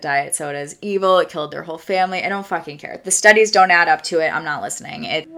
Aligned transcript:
diet 0.00 0.32
soda 0.32 0.60
is 0.60 0.78
evil, 0.80 1.18
it 1.18 1.28
killed 1.28 1.50
their 1.50 1.64
whole 1.64 1.76
family. 1.76 2.24
I 2.24 2.28
don't 2.28 2.46
fucking 2.46 2.78
care. 2.78 3.00
The 3.02 3.10
studies 3.10 3.50
don't 3.50 3.72
add 3.72 3.88
up 3.88 4.02
to 4.04 4.20
it. 4.20 4.28
I'm 4.28 4.44
not 4.44 4.62
listening. 4.62 5.02
It 5.02 5.28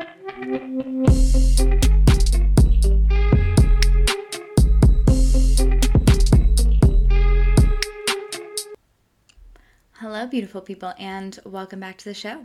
Hello, 9.93 10.27
beautiful 10.27 10.61
people, 10.61 10.93
and 10.99 11.39
welcome 11.47 11.81
back 11.81 11.97
to 11.97 12.05
the 12.05 12.13
show. 12.13 12.45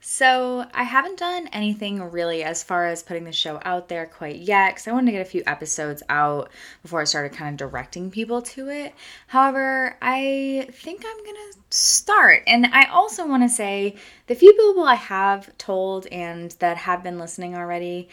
So, 0.00 0.64
I 0.72 0.84
haven't 0.84 1.18
done 1.18 1.48
anything 1.48 2.00
really 2.00 2.44
as 2.44 2.62
far 2.62 2.86
as 2.86 3.02
putting 3.02 3.24
the 3.24 3.32
show 3.32 3.60
out 3.64 3.88
there 3.88 4.06
quite 4.06 4.36
yet 4.36 4.74
because 4.74 4.86
I 4.86 4.92
wanted 4.92 5.06
to 5.06 5.12
get 5.12 5.26
a 5.26 5.30
few 5.30 5.42
episodes 5.44 6.04
out 6.08 6.50
before 6.82 7.00
I 7.00 7.04
started 7.04 7.36
kind 7.36 7.50
of 7.50 7.56
directing 7.56 8.10
people 8.10 8.40
to 8.42 8.68
it. 8.68 8.94
However, 9.26 9.96
I 10.00 10.68
think 10.72 11.04
I'm 11.04 11.24
going 11.24 11.36
to 11.36 11.58
start. 11.70 12.44
And 12.46 12.66
I 12.66 12.84
also 12.84 13.26
want 13.26 13.42
to 13.42 13.48
say 13.48 13.96
the 14.28 14.36
few 14.36 14.52
people 14.52 14.84
I 14.84 14.94
have 14.94 15.56
told 15.58 16.06
and 16.06 16.52
that 16.60 16.76
have 16.76 17.02
been 17.02 17.18
listening 17.18 17.56
already, 17.56 18.08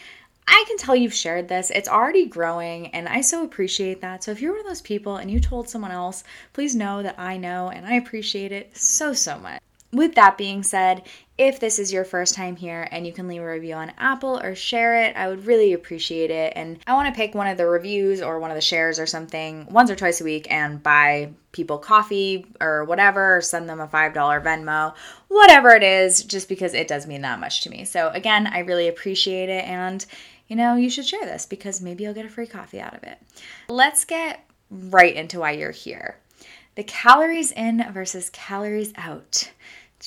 I 0.48 0.64
can 0.68 0.78
tell 0.78 0.96
you've 0.96 1.14
shared 1.14 1.48
this. 1.48 1.72
It's 1.72 1.90
already 1.90 2.26
growing, 2.26 2.88
and 2.88 3.08
I 3.08 3.22
so 3.22 3.44
appreciate 3.44 4.02
that. 4.02 4.24
So, 4.24 4.32
if 4.32 4.42
you're 4.42 4.52
one 4.54 4.62
of 4.62 4.68
those 4.68 4.82
people 4.82 5.18
and 5.18 5.30
you 5.30 5.40
told 5.40 5.70
someone 5.70 5.92
else, 5.92 6.24
please 6.54 6.76
know 6.76 7.04
that 7.04 7.20
I 7.20 7.38
know 7.38 7.70
and 7.70 7.86
I 7.86 7.94
appreciate 7.94 8.52
it 8.52 8.76
so, 8.76 9.14
so 9.14 9.38
much. 9.40 9.62
With 9.96 10.16
that 10.16 10.38
being 10.38 10.62
said, 10.62 11.04
if 11.38 11.62
this 11.62 11.80
is 11.80 11.94
your 11.94 12.04
first 12.04 12.36
time 12.36 12.58
here 12.58 12.86
and 12.92 13.08
you 13.08 13.14
can 13.14 13.30
leave 13.30 13.42
a 13.42 13.50
review 13.50 13.76
on 13.76 13.94
Apple 13.98 14.42
or 14.42 14.54
share 14.54 15.02
it, 15.02 15.16
I 15.16 15.30
would 15.30 15.46
really 15.46 15.72
appreciate 15.72 16.32
it. 16.32 16.52
And 16.54 16.80
I 16.86 16.94
want 16.96 17.08
to 17.08 17.18
pick 17.18 17.34
one 17.34 17.48
of 17.48 17.56
the 17.56 17.66
reviews 17.66 18.22
or 18.22 18.38
one 18.38 18.52
of 18.52 18.56
the 18.56 18.62
shares 18.62 19.00
or 19.00 19.06
something 19.06 19.66
once 19.72 19.90
or 19.90 19.96
twice 19.96 20.20
a 20.20 20.26
week 20.26 20.52
and 20.52 20.84
buy 20.84 21.32
people 21.54 21.78
coffee 21.78 22.46
or 22.60 22.84
whatever, 22.84 23.38
or 23.38 23.42
send 23.42 23.70
them 23.70 23.80
a 23.80 23.88
$5 23.88 24.14
Venmo, 24.14 24.94
whatever 25.30 25.70
it 25.70 25.84
is, 25.84 26.24
just 26.24 26.50
because 26.50 26.74
it 26.74 26.90
does 26.90 27.08
mean 27.08 27.22
that 27.22 27.40
much 27.40 27.62
to 27.62 27.70
me. 27.70 27.86
So, 27.86 28.10
again, 28.10 28.48
I 28.48 28.60
really 28.60 28.90
appreciate 28.90 29.48
it. 29.48 29.64
And, 29.64 30.06
you 30.50 30.58
know, 30.58 30.76
you 30.76 30.90
should 30.90 31.06
share 31.06 31.24
this 31.24 31.46
because 31.46 31.80
maybe 31.80 32.04
you'll 32.04 32.14
get 32.14 32.26
a 32.26 32.30
free 32.30 32.48
coffee 32.48 32.82
out 32.82 32.96
of 32.96 33.04
it. 33.04 33.18
Let's 33.70 34.04
get 34.04 34.46
right 34.70 35.16
into 35.16 35.40
why 35.40 35.52
you're 35.52 35.72
here 35.72 36.18
the 36.76 36.84
calories 36.84 37.52
in 37.54 37.86
versus 37.92 38.30
calories 38.30 38.94
out. 38.98 39.52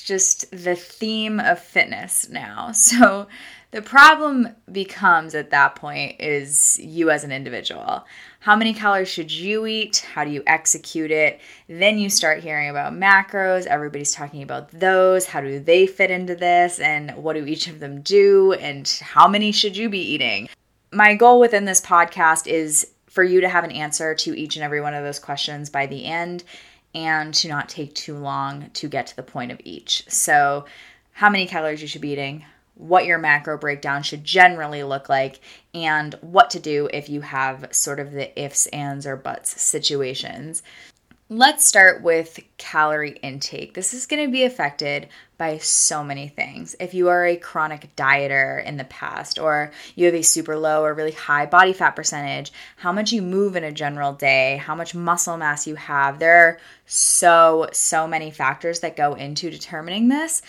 Just 0.01 0.49
the 0.51 0.75
theme 0.75 1.39
of 1.39 1.59
fitness 1.59 2.29
now. 2.29 2.71
So 2.89 3.27
the 3.71 3.81
problem 3.83 4.49
becomes 4.71 5.35
at 5.35 5.51
that 5.51 5.75
point 5.75 6.19
is 6.19 6.79
you 6.81 7.11
as 7.11 7.23
an 7.23 7.31
individual. 7.31 8.03
How 8.39 8.55
many 8.55 8.73
calories 8.73 9.09
should 9.09 9.31
you 9.31 9.67
eat? 9.67 10.07
How 10.11 10.23
do 10.23 10.31
you 10.31 10.41
execute 10.47 11.11
it? 11.11 11.39
Then 11.67 11.99
you 11.99 12.09
start 12.09 12.39
hearing 12.39 12.69
about 12.69 12.93
macros. 12.93 13.67
Everybody's 13.67 14.11
talking 14.11 14.41
about 14.41 14.71
those. 14.71 15.27
How 15.27 15.41
do 15.41 15.59
they 15.59 15.85
fit 15.85 16.09
into 16.09 16.35
this? 16.35 16.79
And 16.79 17.15
what 17.15 17.33
do 17.33 17.45
each 17.45 17.67
of 17.67 17.79
them 17.79 18.01
do? 18.01 18.53
And 18.53 18.87
how 19.03 19.27
many 19.27 19.51
should 19.51 19.77
you 19.77 19.87
be 19.87 20.01
eating? 20.01 20.49
My 20.91 21.13
goal 21.13 21.39
within 21.39 21.65
this 21.65 21.81
podcast 21.81 22.47
is 22.47 22.87
for 23.07 23.23
you 23.23 23.41
to 23.41 23.49
have 23.49 23.63
an 23.63 23.71
answer 23.71 24.15
to 24.15 24.39
each 24.39 24.55
and 24.55 24.63
every 24.63 24.81
one 24.81 24.95
of 24.95 25.03
those 25.03 25.19
questions 25.19 25.69
by 25.69 25.85
the 25.85 26.05
end 26.05 26.43
and 26.93 27.33
to 27.35 27.47
not 27.47 27.69
take 27.69 27.93
too 27.93 28.17
long 28.17 28.69
to 28.73 28.87
get 28.87 29.07
to 29.07 29.15
the 29.15 29.23
point 29.23 29.51
of 29.51 29.61
each. 29.63 30.03
So, 30.07 30.65
how 31.13 31.29
many 31.29 31.45
calories 31.45 31.81
you 31.81 31.87
should 31.87 32.01
be 32.01 32.11
eating, 32.11 32.45
what 32.75 33.05
your 33.05 33.17
macro 33.17 33.57
breakdown 33.57 34.03
should 34.03 34.23
generally 34.23 34.83
look 34.83 35.09
like, 35.09 35.41
and 35.73 36.15
what 36.21 36.49
to 36.51 36.59
do 36.59 36.89
if 36.93 37.09
you 37.09 37.21
have 37.21 37.67
sort 37.71 37.99
of 37.99 38.13
the 38.13 38.41
ifs, 38.41 38.67
ands, 38.67 39.05
or 39.05 39.17
buts 39.17 39.61
situations. 39.61 40.63
Let's 41.31 41.63
start 41.63 42.01
with 42.01 42.39
calorie 42.57 43.19
intake. 43.21 43.75
This 43.75 43.93
is 43.93 44.07
going 44.07 44.25
to 44.25 44.31
be 44.31 44.45
affected 44.45 45.09
by 45.37 45.59
so 45.59 46.03
many 46.03 46.27
things. 46.27 46.75
If 46.79 46.95
you 46.95 47.07
are 47.09 47.23
a 47.23 47.37
chronic 47.37 47.95
dieter 47.95 48.65
in 48.65 48.77
the 48.77 48.83
past, 48.85 49.37
or 49.37 49.71
you 49.93 50.07
have 50.07 50.15
a 50.15 50.23
super 50.23 50.57
low 50.57 50.83
or 50.83 50.95
really 50.95 51.11
high 51.11 51.45
body 51.45 51.71
fat 51.71 51.91
percentage, 51.91 52.51
how 52.77 52.91
much 52.91 53.11
you 53.11 53.21
move 53.21 53.55
in 53.55 53.63
a 53.63 53.71
general 53.71 54.11
day, 54.11 54.57
how 54.57 54.73
much 54.73 54.95
muscle 54.95 55.37
mass 55.37 55.67
you 55.67 55.75
have, 55.75 56.17
there 56.17 56.35
are 56.35 56.59
so, 56.87 57.69
so 57.73 58.07
many 58.07 58.31
factors 58.31 58.79
that 58.79 58.97
go 58.97 59.13
into 59.13 59.51
determining 59.51 60.07
this. 60.07 60.41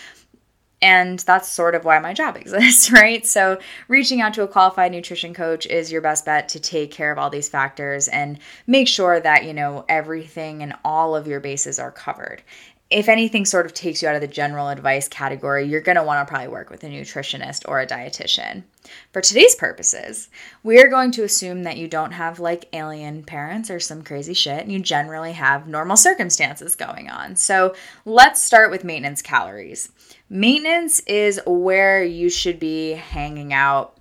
And 0.82 1.18
that's 1.20 1.48
sort 1.48 1.74
of 1.74 1.84
why 1.84 1.98
my 1.98 2.14
job 2.14 2.36
exists, 2.38 2.90
right? 2.90 3.26
So, 3.26 3.58
reaching 3.88 4.20
out 4.20 4.34
to 4.34 4.42
a 4.42 4.48
qualified 4.48 4.92
nutrition 4.92 5.34
coach 5.34 5.66
is 5.66 5.92
your 5.92 6.00
best 6.00 6.24
bet 6.24 6.48
to 6.50 6.60
take 6.60 6.90
care 6.90 7.12
of 7.12 7.18
all 7.18 7.30
these 7.30 7.48
factors 7.48 8.08
and 8.08 8.38
make 8.66 8.88
sure 8.88 9.20
that, 9.20 9.44
you 9.44 9.52
know, 9.52 9.84
everything 9.88 10.62
and 10.62 10.74
all 10.84 11.14
of 11.14 11.26
your 11.26 11.40
bases 11.40 11.78
are 11.78 11.92
covered. 11.92 12.42
If 12.90 13.08
anything 13.08 13.44
sort 13.44 13.66
of 13.66 13.74
takes 13.74 14.02
you 14.02 14.08
out 14.08 14.16
of 14.16 14.20
the 14.20 14.26
general 14.26 14.68
advice 14.68 15.06
category, 15.06 15.64
you're 15.64 15.80
going 15.80 15.96
to 15.96 16.02
want 16.02 16.26
to 16.26 16.28
probably 16.28 16.48
work 16.48 16.70
with 16.70 16.82
a 16.82 16.88
nutritionist 16.88 17.62
or 17.68 17.78
a 17.78 17.86
dietitian. 17.86 18.64
For 19.12 19.20
today's 19.20 19.54
purposes, 19.54 20.28
we 20.64 20.82
are 20.82 20.88
going 20.88 21.12
to 21.12 21.22
assume 21.22 21.62
that 21.62 21.76
you 21.76 21.86
don't 21.86 22.10
have 22.10 22.40
like 22.40 22.68
alien 22.72 23.22
parents 23.22 23.70
or 23.70 23.78
some 23.78 24.02
crazy 24.02 24.34
shit, 24.34 24.60
and 24.60 24.72
you 24.72 24.80
generally 24.80 25.32
have 25.32 25.68
normal 25.68 25.96
circumstances 25.96 26.74
going 26.74 27.08
on. 27.08 27.36
So, 27.36 27.76
let's 28.04 28.42
start 28.42 28.72
with 28.72 28.82
maintenance 28.82 29.22
calories. 29.22 29.92
Maintenance 30.28 30.98
is 31.00 31.40
where 31.46 32.02
you 32.02 32.28
should 32.28 32.58
be 32.58 32.92
hanging 32.92 33.52
out 33.52 33.96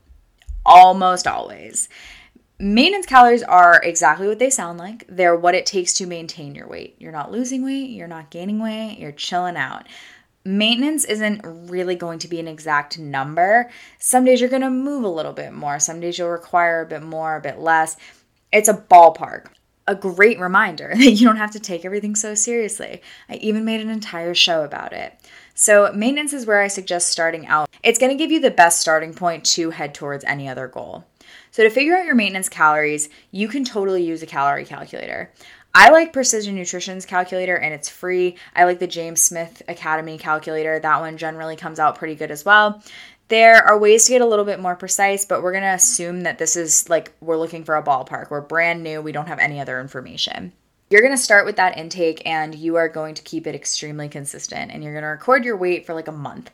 almost 0.65 1.27
always. 1.27 1.89
Maintenance 2.61 3.05
calories 3.05 3.41
are 3.41 3.81
exactly 3.81 4.27
what 4.27 4.37
they 4.37 4.49
sound 4.49 4.79
like. 4.79 5.05
They're 5.07 5.35
what 5.35 5.55
it 5.55 5.65
takes 5.65 5.93
to 5.93 6.05
maintain 6.05 6.55
your 6.55 6.67
weight. 6.67 6.97
You're 6.99 7.13
not 7.13 7.31
losing 7.31 7.63
weight, 7.63 7.91
you're 7.91 8.05
not 8.05 8.31
gaining 8.31 8.59
weight, 8.59 8.97
you're 8.99 9.13
chilling 9.13 9.55
out. 9.55 9.87
Maintenance 10.43 11.05
isn't 11.05 11.39
really 11.45 11.95
going 11.95 12.19
to 12.19 12.27
be 12.27 12.37
an 12.37 12.49
exact 12.49 12.99
number. 12.99 13.69
Some 13.97 14.25
days 14.25 14.41
you're 14.41 14.49
going 14.49 14.61
to 14.61 14.69
move 14.69 15.05
a 15.05 15.09
little 15.09 15.31
bit 15.31 15.53
more, 15.53 15.79
some 15.79 16.01
days 16.01 16.17
you'll 16.17 16.27
require 16.27 16.81
a 16.81 16.85
bit 16.85 17.01
more, 17.01 17.37
a 17.37 17.41
bit 17.41 17.59
less. 17.59 17.95
It's 18.51 18.67
a 18.67 18.73
ballpark 18.73 19.47
a 19.87 19.95
great 19.95 20.39
reminder 20.39 20.93
that 20.95 21.11
you 21.11 21.25
don't 21.25 21.37
have 21.37 21.51
to 21.51 21.59
take 21.59 21.83
everything 21.83 22.15
so 22.15 22.35
seriously. 22.35 23.01
I 23.27 23.35
even 23.35 23.65
made 23.65 23.81
an 23.81 23.89
entire 23.89 24.35
show 24.35 24.63
about 24.63 24.93
it. 24.93 25.19
So, 25.55 25.91
maintenance 25.93 26.31
is 26.31 26.45
where 26.45 26.61
I 26.61 26.67
suggest 26.67 27.09
starting 27.09 27.47
out. 27.47 27.67
It's 27.83 27.99
going 27.99 28.11
to 28.11 28.23
give 28.23 28.31
you 28.31 28.39
the 28.39 28.51
best 28.51 28.79
starting 28.79 29.13
point 29.13 29.45
to 29.47 29.71
head 29.71 29.93
towards 29.93 30.23
any 30.25 30.47
other 30.47 30.67
goal. 30.67 31.05
So, 31.51 31.63
to 31.63 31.69
figure 31.69 31.95
out 31.95 32.05
your 32.05 32.15
maintenance 32.15 32.49
calories, 32.49 33.09
you 33.31 33.47
can 33.47 33.63
totally 33.63 34.03
use 34.03 34.21
a 34.21 34.27
calorie 34.27 34.65
calculator. 34.65 35.31
I 35.73 35.91
like 35.91 36.13
Precision 36.13 36.55
Nutrition's 36.55 37.05
calculator 37.05 37.55
and 37.55 37.73
it's 37.73 37.89
free. 37.89 38.37
I 38.55 38.63
like 38.63 38.79
the 38.79 38.87
James 38.87 39.21
Smith 39.21 39.61
Academy 39.67 40.17
calculator. 40.17 40.79
That 40.79 40.99
one 40.99 41.17
generally 41.17 41.55
comes 41.55 41.79
out 41.79 41.97
pretty 41.97 42.15
good 42.15 42.31
as 42.31 42.43
well. 42.43 42.81
There 43.27 43.57
are 43.57 43.77
ways 43.77 44.05
to 44.05 44.11
get 44.11 44.21
a 44.21 44.25
little 44.25 44.45
bit 44.45 44.59
more 44.59 44.75
precise, 44.75 45.25
but 45.25 45.43
we're 45.43 45.51
going 45.51 45.63
to 45.63 45.69
assume 45.69 46.21
that 46.21 46.39
this 46.39 46.55
is 46.55 46.89
like 46.89 47.11
we're 47.21 47.37
looking 47.37 47.63
for 47.63 47.75
a 47.75 47.83
ballpark. 47.83 48.31
We're 48.31 48.41
brand 48.41 48.81
new, 48.81 49.01
we 49.01 49.11
don't 49.11 49.27
have 49.27 49.37
any 49.37 49.59
other 49.59 49.79
information. 49.79 50.51
You're 50.89 51.01
going 51.01 51.13
to 51.13 51.21
start 51.21 51.45
with 51.45 51.57
that 51.57 51.77
intake 51.77 52.23
and 52.25 52.55
you 52.55 52.77
are 52.77 52.89
going 52.89 53.13
to 53.13 53.21
keep 53.21 53.45
it 53.45 53.53
extremely 53.53 54.09
consistent 54.09 54.71
and 54.71 54.83
you're 54.83 54.93
going 54.93 55.03
to 55.03 55.09
record 55.09 55.45
your 55.45 55.55
weight 55.55 55.85
for 55.85 55.93
like 55.93 56.07
a 56.07 56.11
month. 56.11 56.49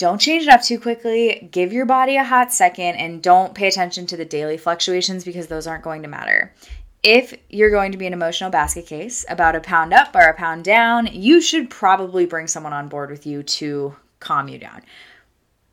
Don't 0.00 0.18
change 0.18 0.44
it 0.44 0.48
up 0.48 0.62
too 0.62 0.80
quickly. 0.80 1.46
Give 1.52 1.74
your 1.74 1.84
body 1.84 2.16
a 2.16 2.24
hot 2.24 2.54
second 2.54 2.94
and 2.94 3.22
don't 3.22 3.54
pay 3.54 3.68
attention 3.68 4.06
to 4.06 4.16
the 4.16 4.24
daily 4.24 4.56
fluctuations 4.56 5.26
because 5.26 5.48
those 5.48 5.66
aren't 5.66 5.84
going 5.84 6.00
to 6.00 6.08
matter. 6.08 6.54
If 7.02 7.34
you're 7.50 7.68
going 7.68 7.92
to 7.92 7.98
be 7.98 8.06
an 8.06 8.14
emotional 8.14 8.48
basket 8.48 8.86
case 8.86 9.26
about 9.28 9.56
a 9.56 9.60
pound 9.60 9.92
up 9.92 10.16
or 10.16 10.22
a 10.22 10.32
pound 10.32 10.64
down, 10.64 11.10
you 11.12 11.42
should 11.42 11.68
probably 11.68 12.24
bring 12.24 12.46
someone 12.46 12.72
on 12.72 12.88
board 12.88 13.10
with 13.10 13.26
you 13.26 13.42
to 13.42 13.94
calm 14.20 14.48
you 14.48 14.56
down. 14.56 14.80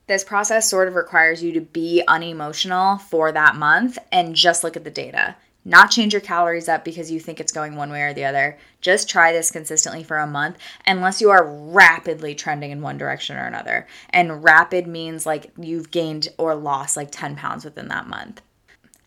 This 0.08 0.26
process 0.26 0.70
sort 0.70 0.90
of 0.90 0.96
requires 0.96 1.42
you 1.42 1.54
to 1.54 1.62
be 1.62 2.04
unemotional 2.06 2.98
for 2.98 3.32
that 3.32 3.56
month 3.56 3.98
and 4.12 4.36
just 4.36 4.62
look 4.62 4.76
at 4.76 4.84
the 4.84 4.92
data 4.92 5.38
not 5.68 5.92
change 5.92 6.14
your 6.14 6.22
calories 6.22 6.70
up 6.70 6.86
because 6.86 7.12
you 7.12 7.20
think 7.20 7.42
it's 7.42 7.52
going 7.52 7.76
one 7.76 7.92
way 7.92 8.02
or 8.04 8.14
the 8.14 8.24
other. 8.24 8.58
Just 8.80 9.10
try 9.10 9.34
this 9.34 9.52
consistently 9.52 10.02
for 10.02 10.18
a 10.18 10.26
month 10.26 10.58
unless 10.86 11.20
you 11.20 11.30
are 11.30 11.46
rapidly 11.46 12.34
trending 12.34 12.72
in 12.72 12.82
one 12.82 12.98
direction 12.98 13.36
or 13.36 13.46
another. 13.46 13.86
And 14.10 14.46
rapid 14.46 14.88
means 14.88 15.26
like 15.26 15.52
you've 15.60 15.92
gained 15.92 16.30
or 16.38 16.56
lost 16.56 16.96
like 16.96 17.12
10 17.12 17.36
pounds 17.36 17.66
within 17.66 17.90
that 17.90 18.08
month. 18.08 18.42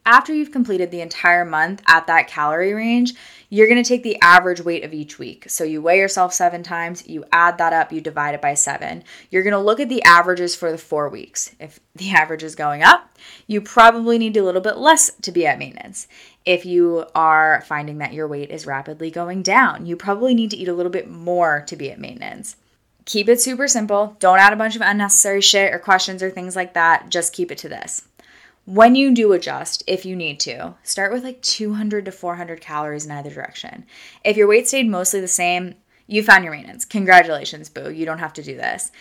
After 0.07 0.33
you've 0.33 0.51
completed 0.51 0.91
the 0.91 1.03
entire 1.03 1.45
month 1.45 1.83
at 1.87 2.07
that 2.07 2.27
calorie 2.27 2.73
range, 2.73 3.15
you're 3.51 3.67
to 3.83 3.89
take 3.89 4.03
the 4.03 4.19
average 4.23 4.61
weight 4.61 4.83
of 4.83 4.95
each 4.95 5.19
week. 5.19 5.45
So 5.49 5.63
you 5.63 5.83
weigh 5.83 5.99
yourself 5.99 6.33
seven 6.33 6.63
times, 6.63 7.07
you 7.07 7.25
add 7.33 7.59
that 7.59 7.75
up, 7.75 7.93
you 7.93 8.01
divide 8.01 8.35
it 8.35 8.41
by 8.41 8.55
seven. 8.55 9.05
You're 9.31 9.43
to 9.53 9.59
look 9.59 9.79
at 9.79 9.91
the 9.91 10.03
averages 10.05 10.57
for 10.57 10.73
the 10.73 10.79
four 10.79 11.11
weeks. 11.11 11.55
If 11.61 11.81
the 11.95 12.13
average 12.13 12.43
is 12.43 12.55
going 12.55 12.83
up, 12.83 13.19
you 13.47 13.61
probably 13.61 14.17
need 14.17 14.37
a 14.37 14.43
little 14.43 14.63
bit 14.63 14.79
less 14.79 15.11
to 15.23 15.33
be 15.33 15.47
at 15.47 15.59
maintenance. 15.59 16.09
If 16.47 16.65
you 16.65 17.05
are 17.15 17.63
finding 17.67 17.99
that 17.99 18.15
your 18.15 18.27
weight 18.27 18.51
is 18.51 18.67
rapidly 18.67 19.11
going 19.11 19.43
down, 19.43 19.85
you 19.85 19.97
probably 19.97 20.35
need 20.35 20.51
to 20.53 20.57
eat 20.57 20.69
a 20.69 20.75
little 20.75 20.93
bit 20.93 21.11
more 21.11 21.63
to 21.67 21.77
be 21.77 21.91
at 21.91 22.01
maintenance. 22.01 22.57
Keep 23.05 23.29
it 23.29 23.41
super 23.41 23.67
simple. 23.67 24.17
Don't 24.21 24.39
add 24.39 24.53
a 24.53 24.57
bunch 24.57 24.77
of 24.77 24.83
unnecessary 24.83 25.41
shit 25.41 25.75
or 25.75 25.79
questions 25.79 26.23
or 26.23 26.31
things 26.31 26.55
like 26.55 26.75
that. 26.75 27.09
Just 27.09 27.33
keep 27.33 27.51
it 27.51 27.59
to 27.59 27.69
this. 27.69 28.03
When 28.67 28.95
you 28.95 29.15
do 29.15 29.33
adjust, 29.33 29.83
if 29.87 30.05
you 30.05 30.15
need 30.15 30.39
to, 30.41 30.75
start 30.83 31.13
with 31.13 31.25
like 31.25 31.41
200 31.43 32.05
to 32.05 32.13
400 32.13 32.61
calories 32.61 33.07
in 33.07 33.11
either 33.11 33.31
direction. 33.31 33.85
If 34.23 34.37
your 34.37 34.47
weight 34.47 34.69
stayed 34.69 34.89
mostly 34.89 35.21
the 35.21 35.29
same, 35.29 35.75
you 36.07 36.23
found 36.23 36.45
your 36.45 36.53
maintenance. 36.53 36.85
Congratulations, 36.85 37.69
boo. 37.69 37.91
You 37.91 38.05
don't 38.05 38.19
have 38.19 38.33
to 38.35 38.43
do 38.43 38.57
this. 38.57 38.93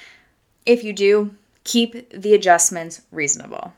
If 0.66 0.84
you 0.84 0.94
do, 0.94 1.36
keep 1.64 2.10
the 2.12 2.34
adjustments 2.34 3.02
reasonable. 3.12 3.74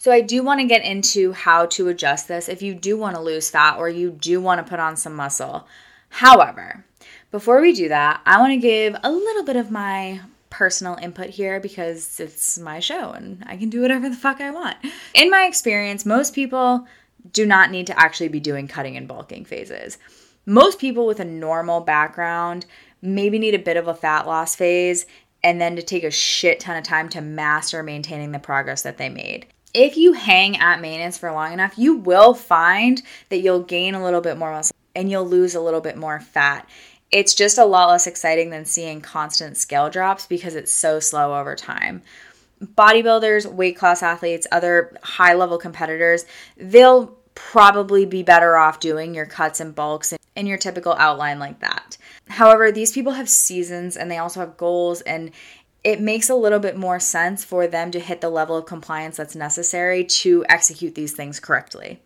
So, 0.00 0.12
I 0.12 0.20
do 0.20 0.44
want 0.44 0.60
to 0.60 0.66
get 0.66 0.84
into 0.84 1.32
how 1.32 1.66
to 1.66 1.88
adjust 1.88 2.28
this 2.28 2.48
if 2.48 2.62
you 2.62 2.72
do 2.72 2.96
want 2.96 3.16
to 3.16 3.22
lose 3.22 3.50
fat 3.50 3.78
or 3.78 3.88
you 3.88 4.10
do 4.10 4.40
want 4.40 4.64
to 4.64 4.70
put 4.70 4.78
on 4.78 4.96
some 4.96 5.16
muscle. 5.16 5.66
However, 6.08 6.84
before 7.30 7.60
we 7.60 7.72
do 7.72 7.88
that, 7.88 8.20
I 8.24 8.38
want 8.40 8.52
to 8.52 8.58
give 8.58 8.96
a 9.02 9.10
little 9.10 9.42
bit 9.42 9.56
of 9.56 9.70
my 9.70 10.20
personal 10.50 10.96
input 11.00 11.30
here 11.30 11.60
because 11.60 12.20
it's 12.20 12.58
my 12.58 12.80
show 12.80 13.10
and 13.10 13.42
I 13.46 13.56
can 13.56 13.70
do 13.70 13.82
whatever 13.82 14.08
the 14.08 14.16
fuck 14.16 14.40
I 14.40 14.50
want. 14.50 14.76
In 15.14 15.30
my 15.30 15.44
experience, 15.44 16.06
most 16.06 16.34
people 16.34 16.86
do 17.32 17.46
not 17.46 17.70
need 17.70 17.86
to 17.88 17.98
actually 17.98 18.28
be 18.28 18.40
doing 18.40 18.68
cutting 18.68 18.96
and 18.96 19.08
bulking 19.08 19.44
phases. 19.44 19.98
Most 20.46 20.78
people 20.78 21.06
with 21.06 21.20
a 21.20 21.24
normal 21.24 21.80
background 21.80 22.64
maybe 23.02 23.38
need 23.38 23.54
a 23.54 23.58
bit 23.58 23.76
of 23.76 23.88
a 23.88 23.94
fat 23.94 24.26
loss 24.26 24.54
phase 24.54 25.06
and 25.42 25.60
then 25.60 25.76
to 25.76 25.82
take 25.82 26.04
a 26.04 26.10
shit 26.10 26.60
ton 26.60 26.76
of 26.76 26.84
time 26.84 27.08
to 27.10 27.20
master 27.20 27.82
maintaining 27.82 28.32
the 28.32 28.38
progress 28.38 28.82
that 28.82 28.98
they 28.98 29.08
made. 29.08 29.46
If 29.74 29.96
you 29.96 30.14
hang 30.14 30.56
at 30.56 30.80
maintenance 30.80 31.18
for 31.18 31.30
long 31.30 31.52
enough, 31.52 31.74
you 31.76 31.96
will 31.96 32.34
find 32.34 33.02
that 33.28 33.38
you'll 33.38 33.62
gain 33.62 33.94
a 33.94 34.02
little 34.02 34.20
bit 34.20 34.38
more 34.38 34.50
muscle 34.50 34.74
and 34.96 35.10
you'll 35.10 35.28
lose 35.28 35.54
a 35.54 35.60
little 35.60 35.80
bit 35.80 35.96
more 35.96 36.18
fat. 36.18 36.68
It's 37.10 37.34
just 37.34 37.58
a 37.58 37.64
lot 37.64 37.88
less 37.88 38.06
exciting 38.06 38.50
than 38.50 38.64
seeing 38.64 39.00
constant 39.00 39.56
scale 39.56 39.88
drops 39.88 40.26
because 40.26 40.54
it's 40.54 40.72
so 40.72 41.00
slow 41.00 41.38
over 41.38 41.56
time. 41.56 42.02
Bodybuilders, 42.62 43.46
weight 43.46 43.76
class 43.76 44.02
athletes, 44.02 44.46
other 44.52 44.96
high 45.02 45.34
level 45.34 45.58
competitors, 45.58 46.26
they'll 46.56 47.16
probably 47.34 48.04
be 48.04 48.22
better 48.22 48.56
off 48.56 48.80
doing 48.80 49.14
your 49.14 49.24
cuts 49.24 49.60
and 49.60 49.74
bulks 49.74 50.12
in 50.34 50.46
your 50.46 50.58
typical 50.58 50.94
outline 50.98 51.38
like 51.38 51.60
that. 51.60 51.96
However, 52.28 52.70
these 52.70 52.92
people 52.92 53.12
have 53.12 53.28
seasons 53.28 53.96
and 53.96 54.10
they 54.10 54.18
also 54.18 54.40
have 54.40 54.56
goals, 54.56 55.00
and 55.02 55.30
it 55.84 56.00
makes 56.00 56.28
a 56.28 56.34
little 56.34 56.58
bit 56.58 56.76
more 56.76 57.00
sense 57.00 57.44
for 57.44 57.66
them 57.66 57.90
to 57.92 58.00
hit 58.00 58.20
the 58.20 58.28
level 58.28 58.56
of 58.56 58.66
compliance 58.66 59.16
that's 59.16 59.36
necessary 59.36 60.04
to 60.04 60.44
execute 60.48 60.94
these 60.94 61.12
things 61.12 61.40
correctly. 61.40 62.02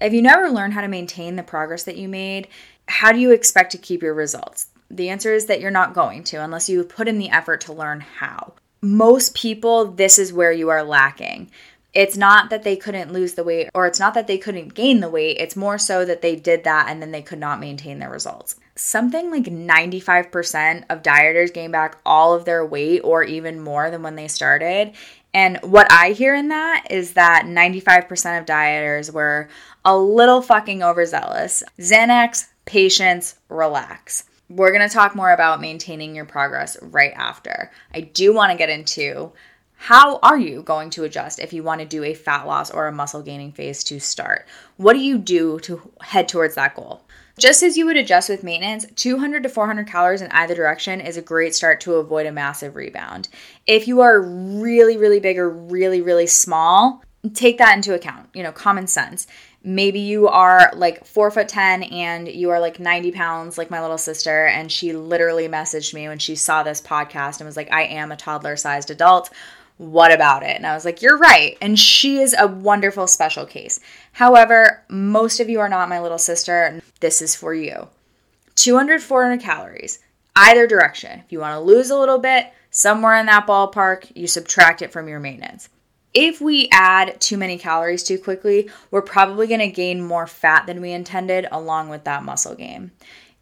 If 0.00 0.12
you 0.12 0.22
never 0.22 0.48
learn 0.48 0.70
how 0.70 0.80
to 0.80 0.88
maintain 0.88 1.34
the 1.36 1.42
progress 1.42 1.82
that 1.82 1.96
you 1.96 2.08
made, 2.08 2.46
how 2.88 3.12
do 3.12 3.18
you 3.18 3.30
expect 3.30 3.72
to 3.72 3.78
keep 3.78 4.02
your 4.02 4.14
results? 4.14 4.68
The 4.90 5.10
answer 5.10 5.32
is 5.32 5.46
that 5.46 5.60
you're 5.60 5.70
not 5.70 5.94
going 5.94 6.24
to 6.24 6.42
unless 6.42 6.68
you 6.68 6.82
put 6.82 7.08
in 7.08 7.18
the 7.18 7.30
effort 7.30 7.60
to 7.62 7.72
learn 7.72 8.00
how. 8.00 8.54
Most 8.80 9.34
people, 9.34 9.86
this 9.86 10.18
is 10.18 10.32
where 10.32 10.52
you 10.52 10.70
are 10.70 10.82
lacking. 10.82 11.50
It's 11.94 12.16
not 12.16 12.48
that 12.50 12.62
they 12.62 12.76
couldn't 12.76 13.12
lose 13.12 13.34
the 13.34 13.44
weight 13.44 13.68
or 13.74 13.86
it's 13.86 13.98
not 13.98 14.14
that 14.14 14.26
they 14.26 14.38
couldn't 14.38 14.74
gain 14.74 15.00
the 15.00 15.10
weight. 15.10 15.38
It's 15.38 15.56
more 15.56 15.78
so 15.78 16.04
that 16.04 16.22
they 16.22 16.36
did 16.36 16.64
that 16.64 16.86
and 16.88 17.02
then 17.02 17.10
they 17.10 17.22
could 17.22 17.38
not 17.38 17.60
maintain 17.60 17.98
their 17.98 18.10
results. 18.10 18.56
Something 18.76 19.30
like 19.30 19.44
95% 19.44 20.84
of 20.88 21.02
dieters 21.02 21.52
gain 21.52 21.70
back 21.70 21.98
all 22.06 22.34
of 22.34 22.44
their 22.44 22.64
weight 22.64 23.00
or 23.00 23.24
even 23.24 23.60
more 23.60 23.90
than 23.90 24.02
when 24.02 24.16
they 24.16 24.28
started. 24.28 24.92
And 25.34 25.58
what 25.62 25.90
I 25.90 26.12
hear 26.12 26.34
in 26.34 26.48
that 26.48 26.86
is 26.90 27.14
that 27.14 27.44
95% 27.46 28.38
of 28.38 28.46
dieters 28.46 29.12
were 29.12 29.48
a 29.84 29.96
little 29.96 30.42
fucking 30.42 30.82
overzealous. 30.82 31.62
Xanax, 31.78 32.48
patience, 32.68 33.36
relax. 33.48 34.24
We're 34.50 34.72
going 34.72 34.86
to 34.86 34.94
talk 34.94 35.16
more 35.16 35.32
about 35.32 35.60
maintaining 35.60 36.14
your 36.14 36.26
progress 36.26 36.76
right 36.82 37.12
after. 37.16 37.70
I 37.94 38.02
do 38.02 38.34
want 38.34 38.52
to 38.52 38.58
get 38.58 38.68
into 38.68 39.32
how 39.76 40.18
are 40.18 40.38
you 40.38 40.62
going 40.62 40.90
to 40.90 41.04
adjust 41.04 41.38
if 41.38 41.54
you 41.54 41.62
want 41.62 41.80
to 41.80 41.86
do 41.86 42.04
a 42.04 42.12
fat 42.12 42.46
loss 42.46 42.70
or 42.70 42.86
a 42.86 42.92
muscle 42.92 43.22
gaining 43.22 43.52
phase 43.52 43.82
to 43.84 43.98
start? 43.98 44.46
What 44.76 44.92
do 44.92 44.98
you 44.98 45.16
do 45.16 45.58
to 45.60 45.90
head 46.02 46.28
towards 46.28 46.56
that 46.56 46.76
goal? 46.76 47.00
Just 47.38 47.62
as 47.62 47.78
you 47.78 47.86
would 47.86 47.96
adjust 47.96 48.28
with 48.28 48.42
maintenance, 48.42 48.84
200 48.96 49.44
to 49.44 49.48
400 49.48 49.86
calories 49.86 50.20
in 50.20 50.30
either 50.32 50.54
direction 50.54 51.00
is 51.00 51.16
a 51.16 51.22
great 51.22 51.54
start 51.54 51.80
to 51.82 51.94
avoid 51.94 52.26
a 52.26 52.32
massive 52.32 52.76
rebound. 52.76 53.28
If 53.66 53.88
you 53.88 54.00
are 54.00 54.20
really, 54.20 54.98
really 54.98 55.20
big 55.20 55.38
or 55.38 55.48
really, 55.48 56.02
really 56.02 56.26
small, 56.26 57.02
take 57.32 57.58
that 57.58 57.76
into 57.76 57.94
account. 57.94 58.28
You 58.34 58.42
know, 58.42 58.52
common 58.52 58.86
sense. 58.86 59.26
Maybe 59.62 60.00
you 60.00 60.28
are 60.28 60.70
like 60.74 61.04
four 61.04 61.30
foot 61.30 61.48
10 61.48 61.82
and 61.82 62.28
you 62.28 62.50
are 62.50 62.60
like 62.60 62.78
90 62.78 63.12
pounds, 63.12 63.58
like 63.58 63.70
my 63.70 63.80
little 63.80 63.98
sister, 63.98 64.46
and 64.46 64.70
she 64.70 64.92
literally 64.92 65.48
messaged 65.48 65.92
me 65.92 66.08
when 66.08 66.18
she 66.18 66.36
saw 66.36 66.62
this 66.62 66.80
podcast 66.80 67.40
and 67.40 67.46
was 67.46 67.56
like, 67.56 67.72
I 67.72 67.82
am 67.82 68.12
a 68.12 68.16
toddler 68.16 68.56
sized 68.56 68.90
adult 68.90 69.30
what 69.78 70.12
about 70.12 70.42
it? 70.42 70.56
And 70.56 70.66
I 70.66 70.74
was 70.74 70.84
like, 70.84 71.02
You're 71.02 71.16
right. 71.16 71.56
And 71.60 71.78
she 71.78 72.18
is 72.18 72.34
a 72.38 72.46
wonderful 72.46 73.06
special 73.06 73.46
case. 73.46 73.80
However, 74.12 74.82
most 74.88 75.40
of 75.40 75.48
you 75.48 75.60
are 75.60 75.68
not 75.68 75.88
my 75.88 76.00
little 76.00 76.18
sister. 76.18 76.82
This 77.00 77.22
is 77.22 77.34
for 77.34 77.54
you 77.54 77.88
200, 78.56 79.00
400 79.00 79.40
calories, 79.40 80.00
either 80.36 80.66
direction. 80.66 81.20
If 81.24 81.32
you 81.32 81.38
want 81.38 81.54
to 81.54 81.60
lose 81.60 81.90
a 81.90 81.98
little 81.98 82.18
bit, 82.18 82.52
somewhere 82.70 83.16
in 83.16 83.26
that 83.26 83.46
ballpark, 83.46 84.12
you 84.16 84.26
subtract 84.26 84.82
it 84.82 84.92
from 84.92 85.08
your 85.08 85.20
maintenance. 85.20 85.68
If 86.20 86.40
we 86.40 86.68
add 86.72 87.20
too 87.20 87.36
many 87.36 87.58
calories 87.58 88.02
too 88.02 88.18
quickly, 88.18 88.68
we're 88.90 89.02
probably 89.02 89.46
going 89.46 89.60
to 89.60 89.68
gain 89.68 90.02
more 90.02 90.26
fat 90.26 90.66
than 90.66 90.80
we 90.80 90.90
intended 90.90 91.46
along 91.52 91.90
with 91.90 92.02
that 92.04 92.24
muscle 92.24 92.56
gain. 92.56 92.90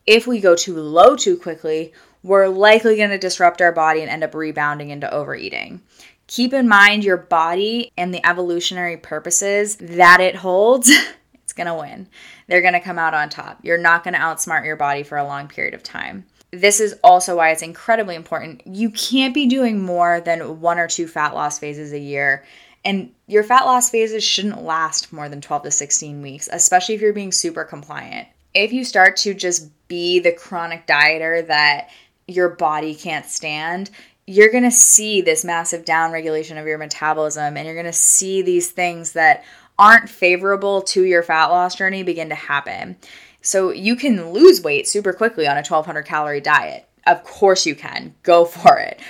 If 0.06 0.26
we 0.26 0.40
go 0.40 0.54
too 0.54 0.76
low 0.76 1.16
too 1.16 1.38
quickly, 1.38 1.94
we're 2.22 2.48
likely 2.48 2.96
going 2.96 3.08
to 3.10 3.18
disrupt 3.18 3.62
our 3.62 3.72
body 3.72 4.02
and 4.02 4.10
end 4.10 4.24
up 4.24 4.34
rebounding 4.34 4.90
into 4.90 5.10
overeating 5.10 5.80
keep 6.26 6.52
in 6.52 6.68
mind 6.68 7.04
your 7.04 7.16
body 7.16 7.92
and 7.96 8.12
the 8.12 8.26
evolutionary 8.26 8.96
purposes 8.96 9.76
that 9.76 10.20
it 10.20 10.36
holds, 10.36 10.90
it's 11.34 11.52
going 11.52 11.66
to 11.66 11.74
win. 11.74 12.08
They're 12.46 12.62
going 12.62 12.74
to 12.74 12.80
come 12.80 12.98
out 12.98 13.14
on 13.14 13.28
top. 13.28 13.60
You're 13.62 13.78
not 13.78 14.04
going 14.04 14.14
to 14.14 14.20
outsmart 14.20 14.64
your 14.64 14.76
body 14.76 15.02
for 15.02 15.18
a 15.18 15.24
long 15.24 15.48
period 15.48 15.74
of 15.74 15.82
time. 15.82 16.26
This 16.52 16.80
is 16.80 16.94
also 17.02 17.36
why 17.36 17.50
it's 17.50 17.62
incredibly 17.62 18.14
important. 18.14 18.62
You 18.66 18.90
can't 18.90 19.34
be 19.34 19.46
doing 19.46 19.84
more 19.84 20.20
than 20.20 20.60
one 20.60 20.78
or 20.78 20.88
two 20.88 21.06
fat 21.06 21.34
loss 21.34 21.58
phases 21.58 21.92
a 21.92 21.98
year. 21.98 22.44
And 22.86 23.10
your 23.26 23.42
fat 23.42 23.64
loss 23.64 23.90
phases 23.90 24.22
shouldn't 24.22 24.62
last 24.62 25.12
more 25.12 25.28
than 25.28 25.40
12 25.40 25.64
to 25.64 25.70
16 25.72 26.22
weeks, 26.22 26.48
especially 26.52 26.94
if 26.94 27.00
you're 27.00 27.12
being 27.12 27.32
super 27.32 27.64
compliant. 27.64 28.28
If 28.54 28.72
you 28.72 28.84
start 28.84 29.16
to 29.18 29.34
just 29.34 29.70
be 29.88 30.20
the 30.20 30.30
chronic 30.30 30.86
dieter 30.86 31.44
that 31.48 31.90
your 32.28 32.48
body 32.48 32.94
can't 32.94 33.26
stand, 33.26 33.90
you're 34.24 34.52
going 34.52 34.62
to 34.62 34.70
see 34.70 35.20
this 35.20 35.44
massive 35.44 35.84
downregulation 35.84 36.60
of 36.60 36.66
your 36.68 36.78
metabolism 36.78 37.56
and 37.56 37.66
you're 37.66 37.74
going 37.74 37.86
to 37.86 37.92
see 37.92 38.40
these 38.40 38.70
things 38.70 39.12
that 39.12 39.42
aren't 39.76 40.08
favorable 40.08 40.80
to 40.82 41.02
your 41.02 41.24
fat 41.24 41.46
loss 41.46 41.74
journey 41.74 42.04
begin 42.04 42.28
to 42.28 42.36
happen. 42.36 42.96
So 43.42 43.72
you 43.72 43.96
can 43.96 44.30
lose 44.30 44.62
weight 44.62 44.86
super 44.86 45.12
quickly 45.12 45.48
on 45.48 45.56
a 45.56 45.66
1200 45.66 46.04
calorie 46.04 46.40
diet. 46.40 46.88
Of 47.04 47.24
course 47.24 47.66
you 47.66 47.74
can. 47.74 48.14
Go 48.22 48.44
for 48.44 48.78
it. 48.78 49.00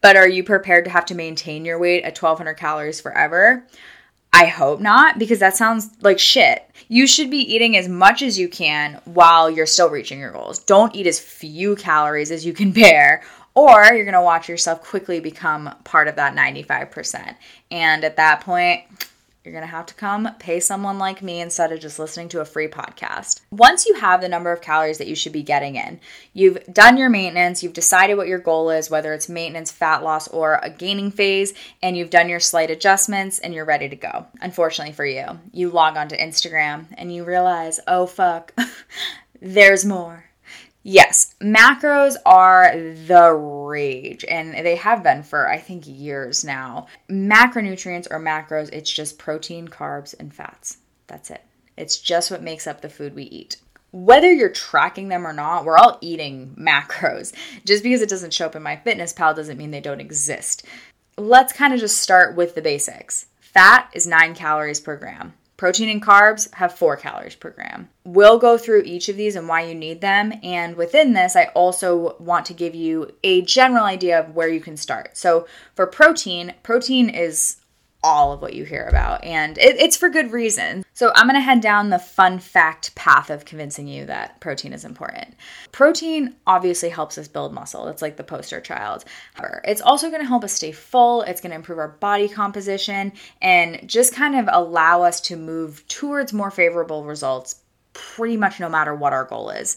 But 0.00 0.16
are 0.16 0.28
you 0.28 0.42
prepared 0.42 0.84
to 0.86 0.90
have 0.90 1.04
to 1.06 1.14
maintain 1.14 1.64
your 1.64 1.78
weight 1.78 2.04
at 2.04 2.20
1200 2.20 2.54
calories 2.54 3.00
forever? 3.00 3.66
I 4.32 4.46
hope 4.46 4.80
not 4.80 5.18
because 5.18 5.40
that 5.40 5.56
sounds 5.56 5.90
like 6.00 6.18
shit. 6.18 6.70
You 6.88 7.06
should 7.06 7.30
be 7.30 7.38
eating 7.38 7.76
as 7.76 7.88
much 7.88 8.22
as 8.22 8.38
you 8.38 8.48
can 8.48 9.00
while 9.04 9.50
you're 9.50 9.66
still 9.66 9.90
reaching 9.90 10.20
your 10.20 10.30
goals. 10.32 10.60
Don't 10.60 10.94
eat 10.94 11.06
as 11.06 11.18
few 11.18 11.76
calories 11.76 12.30
as 12.30 12.46
you 12.46 12.52
can 12.52 12.70
bear 12.72 13.22
or 13.54 13.92
you're 13.92 14.04
to 14.10 14.22
watch 14.22 14.48
yourself 14.48 14.82
quickly 14.82 15.20
become 15.20 15.74
part 15.84 16.08
of 16.08 16.16
that 16.16 16.34
95%. 16.34 17.34
And 17.70 18.04
at 18.04 18.16
that 18.16 18.40
point, 18.42 18.82
you're 19.44 19.52
going 19.52 19.64
to 19.64 19.70
have 19.70 19.86
to 19.86 19.94
come 19.94 20.28
pay 20.38 20.60
someone 20.60 20.98
like 20.98 21.22
me 21.22 21.40
instead 21.40 21.72
of 21.72 21.80
just 21.80 21.98
listening 21.98 22.28
to 22.28 22.40
a 22.40 22.44
free 22.44 22.68
podcast. 22.68 23.40
Once 23.50 23.86
you 23.86 23.94
have 23.94 24.20
the 24.20 24.28
number 24.28 24.52
of 24.52 24.60
calories 24.60 24.98
that 24.98 25.06
you 25.06 25.14
should 25.14 25.32
be 25.32 25.42
getting 25.42 25.76
in, 25.76 25.98
you've 26.34 26.62
done 26.72 26.96
your 26.96 27.08
maintenance, 27.08 27.62
you've 27.62 27.72
decided 27.72 28.16
what 28.16 28.28
your 28.28 28.38
goal 28.38 28.70
is, 28.70 28.90
whether 28.90 29.14
it's 29.14 29.28
maintenance, 29.28 29.72
fat 29.72 30.02
loss, 30.02 30.28
or 30.28 30.60
a 30.62 30.70
gaining 30.70 31.10
phase, 31.10 31.54
and 31.82 31.96
you've 31.96 32.10
done 32.10 32.28
your 32.28 32.40
slight 32.40 32.70
adjustments 32.70 33.38
and 33.38 33.54
you're 33.54 33.64
ready 33.64 33.88
to 33.88 33.96
go. 33.96 34.26
Unfortunately 34.40 34.92
for 34.92 35.06
you, 35.06 35.40
you 35.52 35.70
log 35.70 35.96
onto 35.96 36.16
Instagram 36.16 36.86
and 36.98 37.14
you 37.14 37.24
realize, 37.24 37.80
oh 37.86 38.06
fuck, 38.06 38.54
there's 39.40 39.84
more. 39.84 40.29
Yes, 40.82 41.34
macros 41.42 42.16
are 42.24 42.72
the 43.06 43.34
rage, 43.34 44.24
and 44.24 44.54
they 44.54 44.76
have 44.76 45.02
been 45.02 45.22
for 45.22 45.48
I 45.48 45.58
think 45.58 45.84
years 45.86 46.42
now. 46.42 46.86
Macronutrients 47.10 48.08
or 48.10 48.18
macros, 48.18 48.70
it's 48.72 48.90
just 48.90 49.18
protein, 49.18 49.68
carbs, 49.68 50.14
and 50.18 50.32
fats. 50.32 50.78
That's 51.06 51.30
it. 51.30 51.42
It's 51.76 51.98
just 51.98 52.30
what 52.30 52.42
makes 52.42 52.66
up 52.66 52.80
the 52.80 52.88
food 52.88 53.14
we 53.14 53.24
eat. 53.24 53.56
Whether 53.92 54.32
you're 54.32 54.48
tracking 54.48 55.08
them 55.08 55.26
or 55.26 55.32
not, 55.32 55.64
we're 55.64 55.76
all 55.76 55.98
eating 56.00 56.54
macros. 56.58 57.34
Just 57.66 57.82
because 57.82 58.00
it 58.00 58.08
doesn't 58.08 58.32
show 58.32 58.46
up 58.46 58.56
in 58.56 58.62
MyFitnessPal 58.62 59.36
doesn't 59.36 59.58
mean 59.58 59.72
they 59.72 59.80
don't 59.80 60.00
exist. 60.00 60.64
Let's 61.18 61.52
kind 61.52 61.74
of 61.74 61.80
just 61.80 61.98
start 61.98 62.36
with 62.36 62.54
the 62.54 62.62
basics. 62.62 63.26
Fat 63.40 63.90
is 63.92 64.06
9 64.06 64.34
calories 64.34 64.80
per 64.80 64.96
gram. 64.96 65.34
Protein 65.60 65.90
and 65.90 66.02
carbs 66.02 66.50
have 66.54 66.72
four 66.72 66.96
calories 66.96 67.34
per 67.34 67.50
gram. 67.50 67.90
We'll 68.04 68.38
go 68.38 68.56
through 68.56 68.84
each 68.86 69.10
of 69.10 69.18
these 69.18 69.36
and 69.36 69.46
why 69.46 69.60
you 69.64 69.74
need 69.74 70.00
them. 70.00 70.32
And 70.42 70.74
within 70.74 71.12
this, 71.12 71.36
I 71.36 71.50
also 71.54 72.16
want 72.18 72.46
to 72.46 72.54
give 72.54 72.74
you 72.74 73.14
a 73.22 73.42
general 73.42 73.84
idea 73.84 74.18
of 74.18 74.34
where 74.34 74.48
you 74.48 74.60
can 74.60 74.78
start. 74.78 75.18
So, 75.18 75.46
for 75.74 75.86
protein, 75.86 76.54
protein 76.62 77.10
is 77.10 77.59
all 78.02 78.32
of 78.32 78.40
what 78.40 78.54
you 78.54 78.64
hear 78.64 78.84
about, 78.84 79.22
and 79.24 79.58
it, 79.58 79.76
it's 79.76 79.96
for 79.96 80.08
good 80.08 80.32
reason. 80.32 80.84
So, 80.94 81.12
I'm 81.14 81.26
gonna 81.26 81.40
head 81.40 81.60
down 81.60 81.90
the 81.90 81.98
fun 81.98 82.38
fact 82.38 82.94
path 82.94 83.30
of 83.30 83.44
convincing 83.44 83.88
you 83.88 84.06
that 84.06 84.40
protein 84.40 84.72
is 84.72 84.84
important. 84.84 85.34
Protein 85.72 86.36
obviously 86.46 86.88
helps 86.88 87.18
us 87.18 87.28
build 87.28 87.52
muscle, 87.52 87.88
it's 87.88 88.02
like 88.02 88.16
the 88.16 88.24
poster 88.24 88.60
child. 88.60 89.04
However, 89.34 89.62
it's 89.64 89.80
also 89.80 90.10
gonna 90.10 90.24
help 90.24 90.44
us 90.44 90.52
stay 90.52 90.72
full, 90.72 91.22
it's 91.22 91.40
gonna 91.40 91.54
improve 91.54 91.78
our 91.78 91.88
body 91.88 92.28
composition, 92.28 93.12
and 93.40 93.88
just 93.88 94.14
kind 94.14 94.36
of 94.36 94.48
allow 94.52 95.02
us 95.02 95.20
to 95.22 95.36
move 95.36 95.86
towards 95.88 96.32
more 96.32 96.50
favorable 96.50 97.04
results 97.04 97.56
pretty 97.92 98.36
much 98.36 98.60
no 98.60 98.68
matter 98.68 98.94
what 98.94 99.12
our 99.12 99.24
goal 99.24 99.50
is 99.50 99.76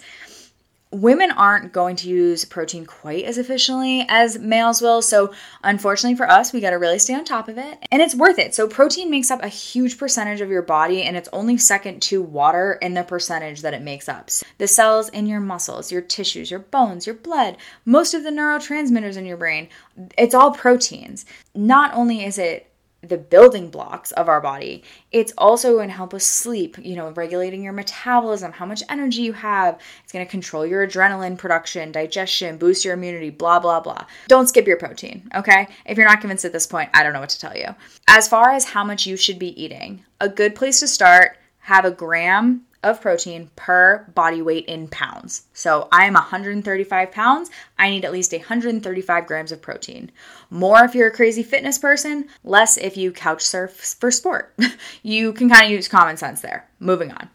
women 0.94 1.32
aren't 1.32 1.74
going 1.74 1.96
to 1.98 2.10
use 2.10 2.46
protein 2.46 2.86
quite 2.86 3.26
as 3.26 3.38
efficiently 3.38 4.06
as 4.08 4.38
males 4.38 4.82
will. 4.82 5.02
So, 5.02 5.34
unfortunately 5.64 6.16
for 6.16 6.30
us, 6.30 6.54
we 6.54 6.62
got 6.62 6.70
to 6.70 6.78
really 6.78 7.00
stay 7.00 7.16
on 7.16 7.26
top 7.26 7.48
of 7.48 7.58
it. 7.58 7.80
And 7.92 8.02
it's 8.02 8.16
worth 8.16 8.40
it. 8.40 8.54
So, 8.56 8.68
protein 8.68 9.10
makes 9.10 9.32
up 9.32 9.44
a 9.44 9.48
huge 9.48 9.98
percentage 9.98 10.42
of 10.42 10.50
your 10.50 10.62
body, 10.62 11.04
and 11.04 11.18
it's 11.18 11.30
only 11.34 11.58
second 11.58 12.02
to 12.04 12.22
water 12.22 12.74
in 12.82 12.94
the 12.94 13.04
percentage 13.04 13.62
that 13.62 13.74
it 13.74 13.82
makes 13.82 14.08
up. 14.08 14.30
The 14.58 14.68
cells 14.68 15.10
in 15.10 15.26
your 15.26 15.40
muscles, 15.40 15.92
your 15.92 16.02
tissues, 16.02 16.52
your 16.52 16.60
bones, 16.60 17.06
your 17.06 17.16
blood, 17.16 17.58
most 17.84 18.14
of 18.14 18.24
the 18.24 18.30
neurotransmitters 18.30 19.18
in 19.18 19.26
your 19.26 19.38
brain, 19.38 19.70
it's 20.18 20.36
all 20.36 20.52
proteins. 20.52 21.26
Not 21.56 21.94
only 21.94 22.24
is 22.24 22.38
it 22.38 22.73
the 23.04 23.18
building 23.18 23.70
blocks 23.70 24.12
of 24.14 24.30
our 24.30 24.40
body. 24.40 24.84
It's 25.12 25.34
also 25.38 25.76
going 25.76 25.90
to 25.90 25.96
help 25.96 26.14
us 26.14 26.26
sleep, 26.26 26.78
you 26.82 26.96
know, 26.96 27.12
regulating 27.12 27.62
your 27.62 27.74
metabolism, 27.74 28.54
how 28.54 28.66
much 28.66 28.82
energy 28.90 29.22
you 29.22 29.34
have. 29.34 29.80
It's 30.04 30.14
going 30.14 30.26
to 30.26 30.32
control 30.32 30.66
your 30.66 30.88
adrenaline 30.88 31.38
production, 31.38 31.92
digestion, 31.92 32.58
boost 32.58 32.86
your 32.86 32.94
immunity, 32.94 33.30
blah, 33.30 33.60
blah, 33.60 33.82
blah. 33.82 34.06
Don't 34.28 34.48
skip 34.48 34.68
your 34.68 34.78
protein, 34.78 35.30
okay? 35.36 35.68
If 35.86 35.98
you're 35.98 36.08
not 36.08 36.22
convinced 36.22 36.46
at 36.46 36.54
this 36.54 36.68
point, 36.68 36.90
I 36.94 37.04
don't 37.04 37.14
know 37.14 37.20
what 37.20 37.30
to 37.30 37.40
tell 37.40 37.56
you. 37.56 37.76
As 38.08 38.28
far 38.28 38.52
as 38.52 38.64
how 38.66 38.84
much 38.84 39.06
you 39.06 39.18
should 39.18 39.40
be 39.40 39.62
eating, 39.62 40.06
a 40.22 40.30
good 40.30 40.56
place 40.56 40.80
to 40.80 40.88
start 40.88 41.38
have 41.60 41.86
a 41.86 41.92
gram 41.92 42.66
of 42.84 43.02
protein 43.02 43.50
per 43.56 44.06
body 44.14 44.42
weight 44.42 44.66
in 44.66 44.88
pounds. 44.88 45.44
So 45.54 45.88
I 45.92 46.06
am 46.06 46.14
135 46.14 47.12
pounds. 47.12 47.50
I 47.80 47.90
need 47.90 48.06
at 48.06 48.12
least 48.12 48.34
135 48.34 49.26
grams 49.26 49.52
of 49.52 49.62
protein. 49.62 50.12
More 50.50 50.84
if 50.84 50.94
you're 50.94 51.08
a 51.08 51.12
crazy 51.12 51.44
fitness 51.44 51.78
person, 51.78 52.28
less 52.44 52.78
if 52.78 52.98
you 52.98 53.12
couch 53.12 53.42
surf 53.42 53.72
for 54.00 54.12
sport. 54.12 54.54
you 55.04 55.34
can 55.34 55.50
kind 55.50 55.66
of 55.66 55.72
use 55.72 55.88
common 55.88 56.18
sense 56.18 56.42
there. 56.42 56.68
Moving 56.80 57.12
on. 57.12 57.30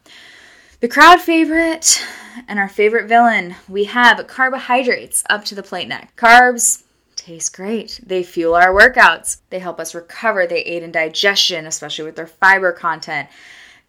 The 0.80 0.88
crowd 0.88 1.20
favorite 1.20 2.06
and 2.46 2.58
our 2.58 2.68
favorite 2.68 3.08
villain, 3.08 3.56
we 3.68 3.84
have 3.84 4.24
carbohydrates 4.28 5.24
up 5.28 5.44
to 5.46 5.56
the 5.56 5.62
plate 5.62 5.88
neck. 5.88 6.12
Carbs, 6.16 6.84
taste 7.16 7.54
great. 7.54 8.00
They 8.06 8.22
fuel 8.22 8.54
our 8.54 8.72
workouts. 8.72 9.38
They 9.50 9.58
help 9.58 9.80
us 9.80 9.94
recover. 9.94 10.46
They 10.46 10.60
aid 10.60 10.82
in 10.82 10.92
digestion, 10.92 11.66
especially 11.66 12.04
with 12.04 12.16
their 12.16 12.26
fiber 12.28 12.72
content. 12.72 13.28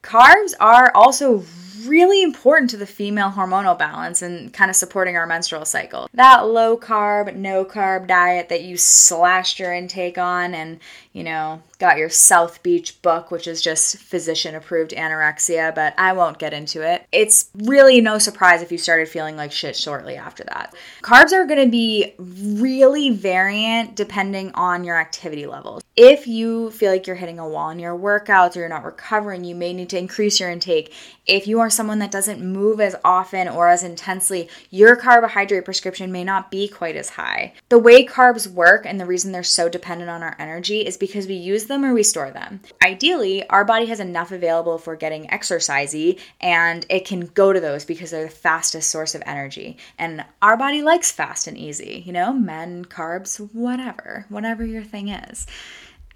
Carbs 0.01 0.53
are 0.59 0.91
also 0.95 1.39
really 1.85 2.21
important 2.23 2.69
to 2.71 2.77
the 2.77 2.85
female 2.85 3.29
hormonal 3.29 3.77
balance 3.77 4.21
and 4.21 4.53
kind 4.53 4.69
of 4.69 4.75
supporting 4.75 5.15
our 5.15 5.25
menstrual 5.25 5.65
cycle. 5.65 6.09
That 6.13 6.47
low 6.47 6.77
carb, 6.77 7.35
no 7.35 7.65
carb 7.65 8.07
diet 8.07 8.49
that 8.49 8.63
you 8.63 8.77
slashed 8.77 9.59
your 9.59 9.73
intake 9.73 10.17
on 10.17 10.53
and, 10.53 10.79
you 11.13 11.23
know, 11.23 11.61
got 11.79 11.97
your 11.97 12.09
South 12.09 12.61
Beach 12.61 13.01
book, 13.01 13.31
which 13.31 13.47
is 13.47 13.61
just 13.61 13.97
physician 13.97 14.55
approved 14.55 14.91
anorexia, 14.91 15.73
but 15.73 15.93
I 15.97 16.13
won't 16.13 16.39
get 16.39 16.53
into 16.53 16.81
it. 16.81 17.07
It's 17.11 17.49
really 17.55 18.01
no 18.01 18.17
surprise 18.17 18.61
if 18.61 18.71
you 18.71 18.77
started 18.77 19.07
feeling 19.07 19.37
like 19.37 19.51
shit 19.51 19.75
shortly 19.75 20.17
after 20.17 20.43
that. 20.45 20.75
Carbs 21.01 21.31
are 21.31 21.45
going 21.45 21.63
to 21.63 21.71
be 21.71 22.13
really 22.17 23.11
variant 23.11 23.95
depending 23.95 24.51
on 24.55 24.83
your 24.83 24.97
activity 24.97 25.45
levels. 25.45 25.81
If 25.95 26.27
you 26.27 26.71
feel 26.71 26.91
like 26.91 27.07
you're 27.07 27.15
hitting 27.15 27.39
a 27.39 27.47
wall 27.47 27.69
in 27.69 27.79
your 27.79 27.97
workouts 27.97 28.55
or 28.55 28.59
you're 28.59 28.69
not 28.69 28.85
recovering, 28.85 29.43
you 29.43 29.55
may 29.55 29.73
need 29.73 29.89
to 29.89 29.97
increase 29.97 30.39
your 30.39 30.49
intake. 30.49 30.93
If 31.25 31.47
you 31.47 31.59
are 31.59 31.68
someone 31.69 31.99
that 31.99 32.11
doesn't 32.11 32.41
move 32.41 32.79
as 32.79 32.95
often 33.03 33.47
or 33.47 33.69
as 33.69 33.83
intensely, 33.83 34.49
your 34.69 34.95
carbohydrate 34.95 35.65
prescription 35.65 36.11
may 36.11 36.23
not 36.23 36.51
be 36.51 36.67
quite 36.67 36.95
as 36.95 37.11
high. 37.11 37.53
The 37.69 37.79
way 37.79 38.05
carbs 38.05 38.47
work 38.47 38.85
and 38.85 38.99
the 38.99 39.05
reason 39.05 39.31
they're 39.31 39.43
so 39.43 39.69
dependent 39.69 40.09
on 40.09 40.23
our 40.23 40.35
energy 40.39 40.85
is 40.85 40.97
because 40.97 41.27
we 41.27 41.35
use 41.35 41.65
them 41.65 41.85
or 41.85 41.93
we 41.93 42.03
store 42.03 42.31
them. 42.31 42.61
Ideally, 42.83 43.47
our 43.49 43.65
body 43.65 43.85
has 43.87 43.99
enough 43.99 44.31
available 44.31 44.77
for 44.77 44.95
getting 44.95 45.27
exercisey 45.27 46.19
and 46.41 46.85
it 46.89 47.05
can 47.05 47.21
go 47.27 47.53
to 47.53 47.59
those 47.59 47.85
because 47.85 48.11
they're 48.11 48.25
the 48.25 48.29
fastest 48.29 48.89
source 48.89 49.15
of 49.15 49.23
energy. 49.25 49.77
And 49.97 50.25
our 50.41 50.57
body 50.57 50.81
likes 50.81 51.11
fast 51.11 51.47
and 51.47 51.57
easy, 51.57 52.03
you 52.05 52.13
know, 52.13 52.33
men, 52.33 52.85
carbs, 52.85 53.37
whatever, 53.53 54.25
whatever 54.29 54.65
your 54.65 54.83
thing 54.83 55.09
is. 55.09 55.45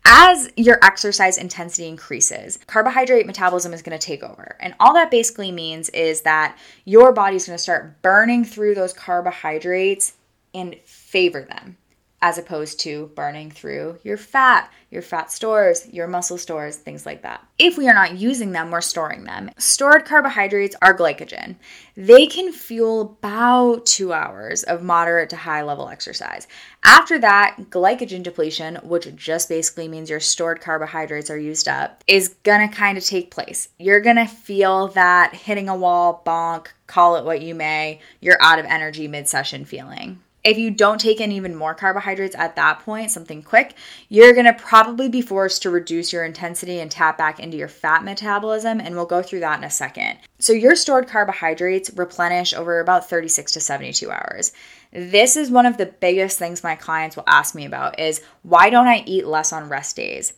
As 0.05 0.49
your 0.57 0.79
exercise 0.83 1.37
intensity 1.37 1.87
increases, 1.87 2.59
carbohydrate 2.67 3.25
metabolism 3.25 3.73
is 3.73 3.81
going 3.81 3.97
to 3.97 4.05
take 4.05 4.21
over. 4.21 4.57
And 4.59 4.75
all 4.79 4.93
that 4.93 5.09
basically 5.09 5.51
means 5.51 5.89
is 5.89 6.21
that 6.21 6.57
your 6.85 7.13
body's 7.13 7.45
going 7.47 7.57
to 7.57 7.61
start 7.63 8.01
burning 8.01 8.43
through 8.43 8.75
those 8.75 8.93
carbohydrates 8.93 10.13
and 10.53 10.75
favor 10.83 11.41
them 11.41 11.77
as 12.23 12.37
opposed 12.37 12.79
to 12.79 13.11
burning 13.15 13.51
through 13.51 13.99
your 14.01 14.15
fat, 14.15 14.71
your 14.89 15.01
fat 15.01 15.29
stores, 15.29 15.85
your 15.89 16.07
muscle 16.07 16.37
stores, 16.37 16.77
things 16.77 17.05
like 17.05 17.21
that. 17.21 17.45
If 17.59 17.77
we 17.77 17.89
are 17.89 17.93
not 17.93 18.17
using 18.17 18.53
them, 18.53 18.71
we're 18.71 18.79
storing 18.79 19.25
them. 19.25 19.51
Stored 19.57 20.05
carbohydrates 20.05 20.73
are 20.81 20.97
glycogen. 20.97 21.57
They 21.97 22.25
can 22.27 22.53
fuel 22.53 23.01
about 23.01 23.85
two 23.85 24.13
hours 24.13 24.63
of 24.63 24.83
moderate 24.83 25.31
to 25.31 25.35
high 25.35 25.63
level 25.63 25.89
exercise. 25.89 26.47
After 26.85 27.19
that, 27.19 27.57
glycogen 27.69 28.23
depletion, 28.23 28.77
which 28.83 29.13
just 29.17 29.49
basically 29.49 29.89
means 29.89 30.09
your 30.09 30.21
stored 30.21 30.61
carbohydrates 30.61 31.29
are 31.29 31.37
used 31.37 31.67
up, 31.67 32.05
is 32.07 32.35
gonna 32.43 32.69
kind 32.69 32.97
of 32.97 33.03
take 33.03 33.31
place. 33.31 33.67
You're 33.79 33.99
gonna 33.99 34.29
feel 34.29 34.87
that 34.89 35.35
hitting 35.35 35.67
a 35.67 35.75
wall, 35.75 36.23
bonk, 36.25 36.67
call 36.87 37.17
it 37.17 37.25
what 37.25 37.41
you 37.41 37.53
may, 37.53 37.99
you're 38.21 38.41
out 38.41 38.59
of 38.59 38.65
energy 38.65 39.09
mid 39.09 39.27
session 39.27 39.65
feeling. 39.65 40.21
If 40.43 40.57
you 40.57 40.71
don't 40.71 40.99
take 40.99 41.21
in 41.21 41.31
even 41.31 41.55
more 41.55 41.73
carbohydrates 41.73 42.35
at 42.35 42.57
that 42.57 42.79
point, 42.79 43.11
something 43.11 43.41
quick, 43.43 43.75
you're 44.09 44.33
gonna 44.33 44.53
probably 44.53 45.07
be 45.07 45.21
forced 45.21 45.61
to 45.61 45.69
reduce 45.69 46.11
your 46.11 46.25
intensity 46.25 46.81
and 46.81 46.91
tap 46.91 47.17
back 47.17 47.39
into 47.39 47.55
your 47.55 47.69
fat 47.69 48.03
metabolism, 48.03 48.81
and 48.81 48.93
we'll 48.93 49.05
go 49.05 49.21
through 49.21 49.39
that 49.39 49.57
in 49.57 49.63
a 49.63 49.69
second. 49.69 50.19
So, 50.39 50.51
your 50.51 50.75
stored 50.75 51.07
carbohydrates 51.07 51.91
replenish 51.95 52.53
over 52.53 52.81
about 52.81 53.09
36 53.09 53.53
to 53.53 53.61
72 53.61 54.11
hours. 54.11 54.51
This 54.91 55.37
is 55.37 55.49
one 55.49 55.65
of 55.65 55.77
the 55.77 55.85
biggest 55.85 56.37
things 56.37 56.61
my 56.61 56.75
clients 56.75 57.15
will 57.15 57.23
ask 57.25 57.55
me 57.55 57.65
about 57.65 57.97
is 57.97 58.21
why 58.41 58.69
don't 58.69 58.87
I 58.87 59.03
eat 59.05 59.25
less 59.25 59.53
on 59.53 59.69
rest 59.69 59.95
days? 59.95 60.33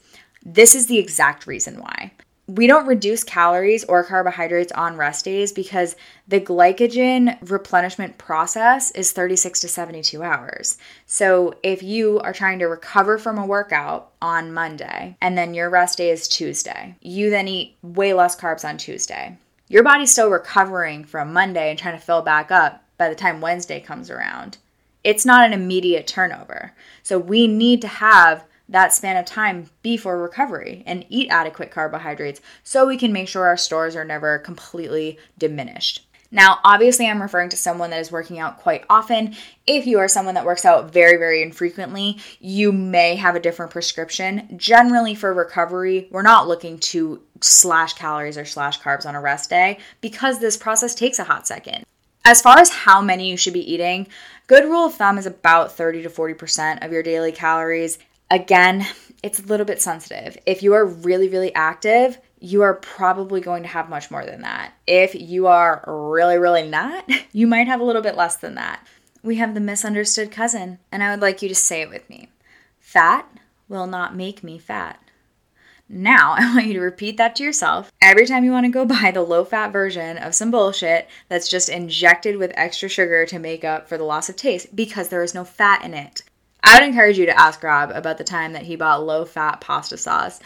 This 0.46 0.76
is 0.76 0.86
the 0.86 1.00
exact 1.00 1.48
reason 1.48 1.80
why 1.80 2.12
we 2.48 2.68
don't 2.68 2.86
reduce 2.86 3.24
calories 3.24 3.84
or 3.86 4.04
carbohydrates 4.04 4.72
on 4.74 4.98
rest 4.98 5.26
days 5.26 5.52
because 5.52 5.96
the 6.28 6.40
glycogen 6.40 7.38
replenishment 7.50 8.18
process 8.18 8.92
is 8.92 9.12
36 9.12 9.62
to 9.62 9.68
72 9.68 10.22
hours. 10.22 10.78
So, 11.08 11.56
if 11.64 11.82
you 11.82 12.20
are 12.20 12.34
trying 12.34 12.60
to 12.60 12.66
recover 12.66 13.18
from 13.18 13.40
a 13.40 13.46
workout 13.46 14.12
on 14.22 14.54
Monday 14.54 15.18
and 15.22 15.38
then 15.38 15.56
your 15.56 15.70
rest 15.70 15.98
day 15.98 16.12
is 16.12 16.28
Tuesday, 16.28 16.96
you 17.02 17.32
then 17.32 17.48
eat 17.48 17.78
way 17.82 18.14
less 18.14 18.40
carbs 18.40 18.68
on 18.68 18.78
Tuesday. 18.78 19.38
Your 19.68 19.84
body's 19.84 20.12
still 20.12 20.30
recovering 20.30 21.04
from 21.04 21.34
Monday 21.34 21.72
and 21.72 21.80
trying 21.80 21.98
to 21.98 22.06
fill 22.06 22.22
back 22.22 22.52
up 22.52 22.84
by 22.98 23.10
the 23.10 23.16
time 23.16 23.42
Wednesday 23.42 23.80
comes 23.80 24.12
around. 24.12 24.60
It's 25.04 25.26
not 25.26 25.46
an 25.46 25.54
immediate 25.54 26.06
turnover. 26.06 26.74
So, 27.02 27.18
we 27.18 27.48
need 27.48 27.82
to 27.82 27.88
have 27.88 28.44
that 28.70 28.94
span 28.94 29.18
of 29.18 29.26
time 29.26 29.70
before 29.82 30.22
recovery 30.22 30.84
and 30.86 31.06
eat 31.10 31.30
adequate 31.30 31.72
carbohydrates 31.72 32.42
so 32.64 32.86
we 32.86 32.98
can 32.98 33.14
make 33.14 33.28
sure 33.28 33.46
our 33.46 33.58
stores 33.58 33.96
are 33.96 34.06
never 34.06 34.40
completely 34.40 35.18
diminished. 35.38 36.06
Now, 36.32 36.60
obviously, 36.64 37.08
I'm 37.08 37.22
referring 37.22 37.50
to 37.50 37.58
someone 37.58 37.92
that 37.92 38.02
is 38.02 38.12
working 38.12 38.40
out 38.40 38.58
quite 38.60 38.84
often. 38.90 39.36
If 39.68 39.86
you 39.86 40.00
are 40.00 40.08
someone 40.08 40.36
that 40.36 40.46
works 40.46 40.66
out 40.66 40.92
very, 40.92 41.18
very 41.18 41.42
infrequently, 41.42 42.18
you 42.40 42.72
may 42.72 43.16
have 43.16 43.36
a 43.36 43.40
different 43.40 43.72
prescription. 43.72 44.58
Generally, 44.58 45.16
for 45.16 45.34
recovery, 45.34 46.10
we're 46.12 46.24
not 46.24 46.48
looking 46.48 46.80
to 46.80 47.22
slash 47.42 47.94
calories 47.94 48.38
or 48.38 48.44
slash 48.44 48.82
carbs 48.82 49.06
on 49.06 49.16
a 49.16 49.22
rest 49.22 49.50
day 49.50 49.78
because 50.02 50.40
this 50.40 50.58
process 50.58 50.96
takes 50.96 51.20
a 51.20 51.24
hot 51.24 51.48
second. 51.48 51.86
As 52.26 52.42
far 52.42 52.58
as 52.58 52.70
how 52.70 53.02
many 53.02 53.30
you 53.30 53.38
should 53.38 53.54
be 53.54 53.72
eating, 53.72 54.08
good 54.48 54.66
rule 54.66 54.88
of 54.88 54.96
thumb 54.96 55.20
is 55.20 55.28
about 55.28 55.74
30 55.74 56.04
to 56.04 56.10
40% 56.10 56.84
of 56.84 56.92
your 56.92 57.04
daily 57.04 57.32
calories. 57.32 58.00
Again, 58.32 58.86
it's 59.22 59.40
a 59.40 59.46
little 59.46 59.66
bit 59.66 59.82
sensitive. 59.82 60.38
If 60.46 60.64
you 60.64 60.74
are 60.74 60.86
really, 60.86 61.30
really 61.30 61.54
active, 61.54 62.18
you 62.40 62.62
are 62.62 62.76
probably 62.76 63.42
going 63.42 63.64
to 63.64 63.70
have 63.70 63.90
much 63.90 64.12
more 64.12 64.26
than 64.26 64.42
that. 64.42 64.74
If 64.88 65.16
you 65.16 65.48
are 65.48 65.84
really, 65.88 66.38
really 66.38 66.68
not, 66.68 67.10
you 67.32 67.48
might 67.48 67.68
have 67.68 67.80
a 67.80 67.84
little 67.84 68.02
bit 68.02 68.16
less 68.16 68.38
than 68.38 68.56
that. 68.56 68.86
We 69.24 69.38
have 69.38 69.54
the 69.54 69.60
misunderstood 69.60 70.32
cousin, 70.32 70.80
and 70.92 71.02
I 71.02 71.12
would 71.12 71.22
like 71.22 71.42
you 71.42 71.50
to 71.50 71.56
say 71.56 71.82
it 71.82 71.90
with 71.90 72.08
me 72.10 72.30
Fat 72.80 73.28
will 73.68 73.88
not 73.88 74.16
make 74.16 74.44
me 74.44 74.60
fat. 74.60 75.00
Now, 75.90 76.34
I 76.38 76.54
want 76.54 76.68
you 76.68 76.74
to 76.74 76.80
repeat 76.80 77.18
that 77.18 77.36
to 77.38 77.44
yourself 77.44 77.92
every 78.02 78.26
time 78.26 78.44
you 78.44 78.52
want 78.52 78.66
to 78.66 78.72
go 78.72 78.86
buy 78.86 79.12
the 79.12 79.22
low 79.22 79.46
fat 79.46 79.72
version 79.72 80.18
of 80.18 80.36
some 80.36 80.52
bullshit 80.52 81.08
that's 81.30 81.50
just 81.50 81.70
injected 81.70 82.38
with 82.38 82.52
extra 82.56 82.90
sugar 82.90 83.26
to 83.28 83.40
make 83.40 83.64
up 83.64 83.88
for 83.88 83.98
the 83.98 84.04
loss 84.04 84.30
of 84.30 84.36
taste 84.36 84.76
because 84.76 85.10
there 85.10 85.24
is 85.24 85.34
no 85.34 85.44
fat 85.44 85.84
in 85.84 85.94
it. 85.94 86.22
I 86.66 86.80
would 86.80 86.88
encourage 86.88 87.18
you 87.18 87.28
to 87.28 87.40
ask 87.40 87.64
Rob 87.64 87.92
about 87.92 88.18
the 88.18 88.24
time 88.24 88.54
that 88.54 88.64
he 88.64 88.76
bought 88.76 89.06
low 89.06 89.24
fat 89.24 89.62
pasta 89.62 89.98
sauce. 89.98 90.40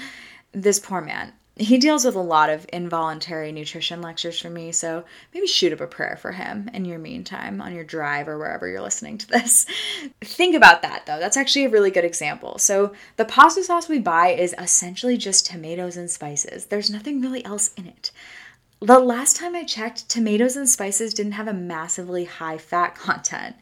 This 0.51 0.79
poor 0.79 1.01
man 1.01 1.33
he 1.59 1.77
deals 1.77 2.05
with 2.05 2.15
a 2.15 2.21
lot 2.21 2.49
of 2.49 2.65
involuntary 2.71 3.51
nutrition 3.51 4.01
lectures 4.01 4.39
from 4.39 4.53
me, 4.53 4.71
so 4.71 5.03
maybe 5.33 5.45
shoot 5.45 5.73
up 5.73 5.81
a 5.81 5.87
prayer 5.87 6.17
for 6.19 6.31
him 6.31 6.69
in 6.73 6.85
your 6.85 6.99
meantime 6.99 7.59
on 7.59 7.75
your 7.75 7.83
drive 7.83 8.29
or 8.29 8.37
wherever 8.37 8.67
you're 8.67 8.81
listening 8.81 9.17
to 9.17 9.27
this. 9.27 9.65
Think 10.21 10.55
about 10.55 10.81
that 10.83 11.05
though. 11.05 11.19
That's 11.19 11.35
actually 11.35 11.65
a 11.65 11.69
really 11.69 11.91
good 11.91 12.05
example. 12.05 12.57
So, 12.59 12.93
the 13.17 13.25
pasta 13.25 13.63
sauce 13.63 13.89
we 13.89 13.99
buy 13.99 14.29
is 14.29 14.55
essentially 14.57 15.17
just 15.17 15.45
tomatoes 15.45 15.97
and 15.97 16.09
spices, 16.09 16.67
there's 16.67 16.89
nothing 16.89 17.19
really 17.19 17.43
else 17.43 17.71
in 17.75 17.85
it. 17.85 18.11
The 18.81 18.99
last 18.99 19.35
time 19.35 19.55
I 19.57 19.65
checked, 19.65 20.07
tomatoes 20.07 20.55
and 20.55 20.69
spices 20.69 21.13
didn't 21.13 21.33
have 21.33 21.49
a 21.49 21.53
massively 21.53 22.23
high 22.23 22.57
fat 22.57 22.95
content. 22.95 23.57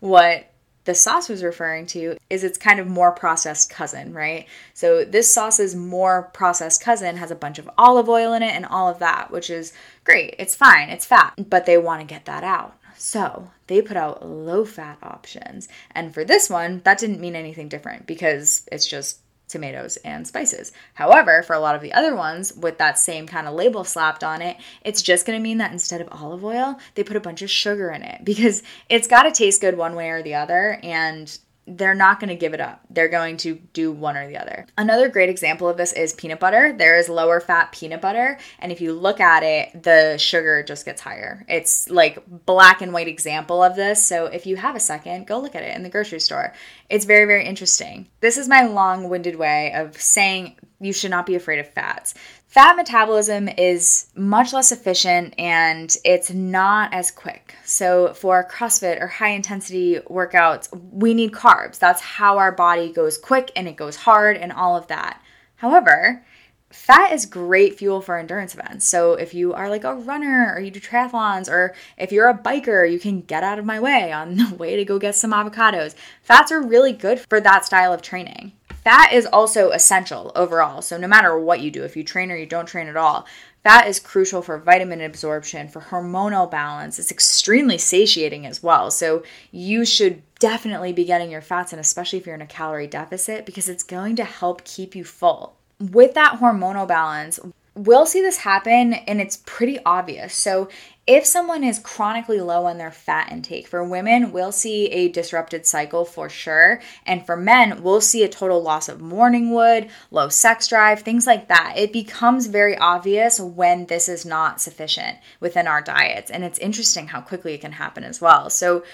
What 0.00 0.51
the 0.84 0.94
sauce 0.94 1.28
was 1.28 1.44
referring 1.44 1.86
to 1.86 2.16
is 2.28 2.44
its 2.44 2.58
kind 2.58 2.80
of 2.80 2.86
more 2.86 3.12
processed 3.12 3.70
cousin, 3.70 4.12
right? 4.12 4.46
So 4.74 5.04
this 5.04 5.32
sauce's 5.32 5.74
more 5.74 6.30
processed 6.34 6.82
cousin 6.82 7.16
has 7.16 7.30
a 7.30 7.36
bunch 7.36 7.58
of 7.58 7.70
olive 7.78 8.08
oil 8.08 8.32
in 8.32 8.42
it 8.42 8.54
and 8.54 8.66
all 8.66 8.88
of 8.88 8.98
that, 8.98 9.30
which 9.30 9.50
is 9.50 9.72
great. 10.04 10.34
It's 10.38 10.54
fine, 10.54 10.88
it's 10.88 11.06
fat, 11.06 11.34
but 11.48 11.66
they 11.66 11.78
want 11.78 12.00
to 12.00 12.06
get 12.06 12.24
that 12.24 12.44
out. 12.44 12.76
So 12.96 13.50
they 13.66 13.82
put 13.82 13.96
out 13.96 14.26
low 14.26 14.64
fat 14.64 14.98
options. 15.02 15.68
And 15.92 16.14
for 16.14 16.24
this 16.24 16.48
one, 16.48 16.82
that 16.84 16.98
didn't 16.98 17.20
mean 17.20 17.34
anything 17.34 17.68
different 17.68 18.06
because 18.06 18.66
it's 18.70 18.86
just 18.86 19.18
tomatoes, 19.48 19.96
and 19.98 20.26
spices. 20.26 20.72
However, 20.94 21.42
for 21.42 21.54
a 21.54 21.60
lot 21.60 21.74
of 21.74 21.82
the 21.82 21.92
other 21.92 22.16
ones 22.16 22.52
with 22.54 22.78
that 22.78 22.98
same 22.98 23.26
kind 23.26 23.46
of 23.46 23.54
label 23.54 23.84
slapped 23.84 24.24
on 24.24 24.42
it, 24.42 24.56
it's 24.84 25.02
just 25.02 25.26
going 25.26 25.38
to 25.38 25.42
mean 25.42 25.58
that 25.58 25.72
instead 25.72 26.00
of 26.00 26.08
olive 26.10 26.44
oil, 26.44 26.78
they 26.94 27.04
put 27.04 27.16
a 27.16 27.20
bunch 27.20 27.42
of 27.42 27.50
sugar 27.50 27.90
in 27.90 28.02
it 28.02 28.24
because 28.24 28.62
it's 28.88 29.08
got 29.08 29.24
to 29.24 29.30
taste 29.30 29.60
good 29.60 29.76
one 29.76 29.94
way 29.94 30.10
or 30.10 30.22
the 30.22 30.34
other. 30.34 30.78
And 30.82 31.38
they're 31.66 31.94
not 31.94 32.18
going 32.18 32.28
to 32.28 32.34
give 32.34 32.54
it 32.54 32.60
up. 32.60 32.80
They're 32.90 33.08
going 33.08 33.36
to 33.38 33.54
do 33.72 33.92
one 33.92 34.16
or 34.16 34.26
the 34.26 34.36
other. 34.36 34.66
Another 34.76 35.08
great 35.08 35.28
example 35.28 35.68
of 35.68 35.76
this 35.76 35.92
is 35.92 36.12
peanut 36.12 36.40
butter. 36.40 36.74
There 36.76 36.98
is 36.98 37.08
lower 37.08 37.40
fat 37.40 37.70
peanut 37.70 38.00
butter, 38.00 38.38
and 38.58 38.72
if 38.72 38.80
you 38.80 38.92
look 38.92 39.20
at 39.20 39.44
it, 39.44 39.82
the 39.82 40.18
sugar 40.18 40.64
just 40.64 40.84
gets 40.84 41.00
higher. 41.00 41.44
It's 41.48 41.88
like 41.88 42.22
black 42.46 42.82
and 42.82 42.92
white 42.92 43.06
example 43.06 43.62
of 43.62 43.76
this. 43.76 44.04
So 44.04 44.26
if 44.26 44.44
you 44.44 44.56
have 44.56 44.74
a 44.74 44.80
second, 44.80 45.28
go 45.28 45.38
look 45.38 45.54
at 45.54 45.62
it 45.62 45.76
in 45.76 45.84
the 45.84 45.88
grocery 45.88 46.20
store. 46.20 46.52
It's 46.92 47.06
very 47.06 47.24
very 47.24 47.46
interesting. 47.46 48.06
This 48.20 48.36
is 48.36 48.48
my 48.48 48.66
long-winded 48.66 49.36
way 49.36 49.72
of 49.72 49.98
saying 49.98 50.56
you 50.78 50.92
should 50.92 51.10
not 51.10 51.24
be 51.24 51.34
afraid 51.34 51.58
of 51.58 51.72
fats. 51.72 52.12
Fat 52.48 52.76
metabolism 52.76 53.48
is 53.48 54.10
much 54.14 54.52
less 54.52 54.72
efficient 54.72 55.32
and 55.38 55.96
it's 56.04 56.30
not 56.30 56.92
as 56.92 57.10
quick. 57.10 57.54
So, 57.64 58.12
for 58.12 58.46
CrossFit 58.46 59.00
or 59.00 59.06
high 59.06 59.30
intensity 59.30 60.00
workouts, 60.00 60.68
we 60.92 61.14
need 61.14 61.32
carbs. 61.32 61.78
That's 61.78 62.02
how 62.02 62.36
our 62.36 62.52
body 62.52 62.92
goes 62.92 63.16
quick 63.16 63.50
and 63.56 63.66
it 63.66 63.76
goes 63.76 63.96
hard 63.96 64.36
and 64.36 64.52
all 64.52 64.76
of 64.76 64.88
that. 64.88 65.22
However, 65.56 66.26
fat 66.72 67.12
is 67.12 67.26
great 67.26 67.78
fuel 67.78 68.00
for 68.00 68.16
endurance 68.16 68.54
events. 68.54 68.86
So, 68.86 69.14
if 69.14 69.34
you 69.34 69.52
are 69.52 69.68
like 69.68 69.84
a 69.84 69.94
runner 69.94 70.52
or 70.54 70.60
you 70.60 70.70
do 70.70 70.80
triathlons, 70.80 71.48
or 71.48 71.74
if 71.96 72.10
you're 72.10 72.28
a 72.28 72.38
biker, 72.38 72.90
you 72.90 72.98
can 72.98 73.20
get 73.20 73.44
out 73.44 73.58
of 73.58 73.64
my 73.64 73.78
way 73.78 74.12
on 74.12 74.36
the 74.36 74.54
way 74.58 74.76
to 74.76 74.84
go 74.84 74.98
get 74.98 75.14
some 75.14 75.32
avocados. 75.32 75.94
Fats 76.22 76.50
are 76.50 76.62
really 76.62 76.92
good 76.92 77.20
for 77.20 77.40
that 77.40 77.64
style 77.64 77.92
of 77.92 78.02
training. 78.02 78.52
Fat 78.82 79.12
is 79.12 79.26
also 79.26 79.70
essential 79.70 80.32
overall. 80.34 80.82
So, 80.82 80.96
no 80.96 81.06
matter 81.06 81.38
what 81.38 81.60
you 81.60 81.70
do, 81.70 81.84
if 81.84 81.96
you 81.96 82.02
train 82.02 82.32
or 82.32 82.36
you 82.36 82.46
don't 82.46 82.66
train 82.66 82.88
at 82.88 82.96
all, 82.96 83.26
fat 83.62 83.86
is 83.86 84.00
crucial 84.00 84.42
for 84.42 84.58
vitamin 84.58 85.00
absorption, 85.00 85.68
for 85.68 85.82
hormonal 85.82 86.50
balance. 86.50 86.98
It's 86.98 87.12
extremely 87.12 87.78
satiating 87.78 88.44
as 88.44 88.62
well. 88.62 88.90
So, 88.90 89.22
you 89.52 89.84
should 89.84 90.22
definitely 90.40 90.92
be 90.92 91.04
getting 91.04 91.30
your 91.30 91.42
fats 91.42 91.72
in, 91.72 91.78
especially 91.78 92.18
if 92.18 92.26
you're 92.26 92.34
in 92.34 92.42
a 92.42 92.46
calorie 92.46 92.88
deficit, 92.88 93.46
because 93.46 93.68
it's 93.68 93.84
going 93.84 94.16
to 94.16 94.24
help 94.24 94.64
keep 94.64 94.96
you 94.96 95.04
full. 95.04 95.54
With 95.90 96.14
that 96.14 96.38
hormonal 96.38 96.86
balance, 96.86 97.40
we'll 97.74 98.06
see 98.06 98.20
this 98.20 98.38
happen 98.38 98.94
and 98.94 99.20
it's 99.20 99.42
pretty 99.44 99.80
obvious. 99.84 100.34
So, 100.34 100.68
if 101.04 101.26
someone 101.26 101.64
is 101.64 101.80
chronically 101.80 102.40
low 102.40 102.66
on 102.66 102.78
their 102.78 102.92
fat 102.92 103.32
intake, 103.32 103.66
for 103.66 103.82
women, 103.82 104.30
we'll 104.30 104.52
see 104.52 104.86
a 104.86 105.08
disrupted 105.08 105.66
cycle 105.66 106.04
for 106.04 106.28
sure. 106.28 106.80
And 107.04 107.26
for 107.26 107.36
men, 107.36 107.82
we'll 107.82 108.00
see 108.00 108.22
a 108.22 108.28
total 108.28 108.62
loss 108.62 108.88
of 108.88 109.00
morning 109.00 109.50
wood, 109.50 109.88
low 110.12 110.28
sex 110.28 110.68
drive, 110.68 111.00
things 111.00 111.26
like 111.26 111.48
that. 111.48 111.74
It 111.76 111.92
becomes 111.92 112.46
very 112.46 112.78
obvious 112.78 113.40
when 113.40 113.86
this 113.86 114.08
is 114.08 114.24
not 114.24 114.60
sufficient 114.60 115.18
within 115.40 115.66
our 115.66 115.82
diets. 115.82 116.30
And 116.30 116.44
it's 116.44 116.60
interesting 116.60 117.08
how 117.08 117.20
quickly 117.20 117.54
it 117.54 117.62
can 117.62 117.72
happen 117.72 118.04
as 118.04 118.20
well. 118.20 118.48
So, 118.48 118.84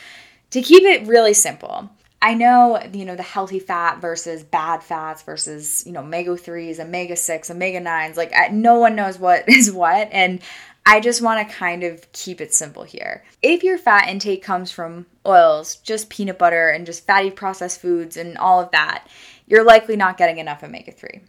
to 0.53 0.63
keep 0.63 0.85
it 0.85 1.07
really 1.07 1.35
simple, 1.35 1.91
I 2.21 2.35
know, 2.35 2.83
you 2.93 3.05
know, 3.05 3.15
the 3.15 3.23
healthy 3.23 3.61
fat 3.61 4.01
versus 4.01 4.43
bad 4.43 4.83
fats 4.83 5.23
versus, 5.23 5.85
you 5.87 5.93
know, 5.93 6.01
omega 6.01 6.33
3s, 6.33 6.81
omega 6.81 7.15
6, 7.15 7.51
omega 7.51 7.81
9s. 7.81 8.17
Like, 8.17 8.33
no 8.53 8.79
one 8.79 8.97
knows 8.97 9.19
what 9.19 9.45
is 9.49 9.71
what. 9.71 10.09
And 10.11 10.41
I 10.85 11.01
just 11.01 11.23
want 11.23 11.47
to 11.47 11.55
kind 11.55 11.85
of 11.85 12.11
keep 12.13 12.41
it 12.41 12.55
simple 12.55 12.83
here. 12.83 13.25
If 13.43 13.63
your 13.63 13.79
fat 13.79 14.09
intake 14.09 14.43
comes 14.43 14.73
from 14.73 15.07
oils, 15.27 15.77
just 15.77 16.11
peanut 16.11 16.39
butter, 16.39 16.71
and 16.71 16.87
just 16.87 17.07
fatty 17.07 17.31
processed 17.31 17.81
foods 17.81 18.17
and 18.17 18.37
all 18.39 18.61
of 18.61 18.71
that, 18.73 19.07
you're 19.47 19.65
likely 19.65 19.97
not 19.97 20.17
getting 20.17 20.39
enough 20.39 20.65
omega 20.65 20.91
3 20.91 21.21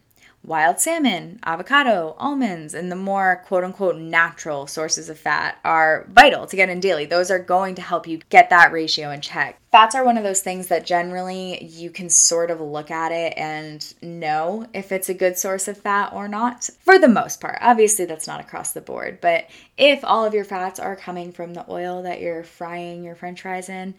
wild 0.43 0.80
salmon, 0.80 1.39
avocado, 1.45 2.15
almonds, 2.17 2.73
and 2.73 2.91
the 2.91 2.95
more 2.95 3.43
quote 3.45 3.63
unquote 3.63 3.97
natural 3.97 4.67
sources 4.67 5.10
of 5.10 5.19
fat 5.19 5.58
are 5.63 6.08
vital 6.10 6.47
to 6.47 6.56
get 6.56 6.69
in 6.69 6.80
daily. 6.80 7.06
Those 7.06 7.30
are 7.30 7.39
going 7.39 7.75
to 7.75 7.82
help 7.82 8.08
you 8.08 8.19
get 8.30 8.49
that 8.49 8.71
ratio 8.71 9.12
in 9.12 9.21
check. 9.21 9.60
Fats 9.71 9.93
are 9.93 10.04
one 10.04 10.17
of 10.17 10.23
those 10.23 10.41
things 10.41 10.67
that 10.67 10.86
generally 10.86 11.63
you 11.63 11.91
can 11.91 12.10
sort 12.10 12.49
of 12.49 12.60
look 12.60 12.89
at 12.89 13.12
it 13.12 13.34
and 13.38 13.93
know 14.02 14.65
if 14.73 14.91
it's 14.91 15.10
a 15.10 15.13
good 15.13 15.38
source 15.38 15.67
of 15.67 15.78
fat 15.78 16.12
or 16.12 16.28
not, 16.28 16.67
for 16.80 16.97
the 16.97 17.08
most 17.08 17.39
part. 17.39 17.60
Obviously, 17.62 18.06
that's 18.06 18.25
not 18.25 18.39
across 18.39 18.71
the 18.71 18.82
board, 18.82 19.19
but 19.21 19.47
if 19.78 20.04
all 20.04 20.25
of 20.25 20.34
your 20.34 20.43
fats 20.43 20.80
are 20.80 20.95
coming 20.95 21.32
from 21.32 21.54
the 21.54 21.69
oil 21.69 22.02
that 22.02 22.19
you're 22.19 22.43
frying 22.43 23.04
your 23.04 23.15
french 23.15 23.43
fries 23.43 23.69
in, 23.69 23.93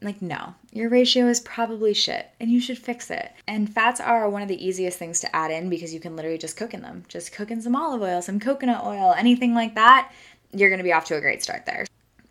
like, 0.00 0.22
no, 0.22 0.54
your 0.72 0.88
ratio 0.88 1.26
is 1.26 1.40
probably 1.40 1.92
shit 1.92 2.30
and 2.40 2.50
you 2.50 2.60
should 2.60 2.78
fix 2.78 3.10
it. 3.10 3.32
And 3.46 3.72
fats 3.72 4.00
are 4.00 4.30
one 4.30 4.42
of 4.42 4.48
the 4.48 4.64
easiest 4.66 4.98
things 4.98 5.20
to 5.20 5.36
add 5.36 5.50
in 5.50 5.68
because 5.68 5.92
you 5.92 6.00
can 6.00 6.14
literally 6.14 6.38
just 6.38 6.56
cook 6.56 6.74
in 6.74 6.82
them. 6.82 7.04
Just 7.08 7.32
cook 7.32 7.50
in 7.50 7.60
some 7.60 7.74
olive 7.74 8.02
oil, 8.02 8.22
some 8.22 8.38
coconut 8.38 8.84
oil, 8.84 9.14
anything 9.16 9.54
like 9.54 9.74
that, 9.74 10.12
you're 10.52 10.70
gonna 10.70 10.82
be 10.82 10.92
off 10.92 11.04
to 11.06 11.16
a 11.16 11.20
great 11.20 11.42
start 11.42 11.66
there. 11.66 11.84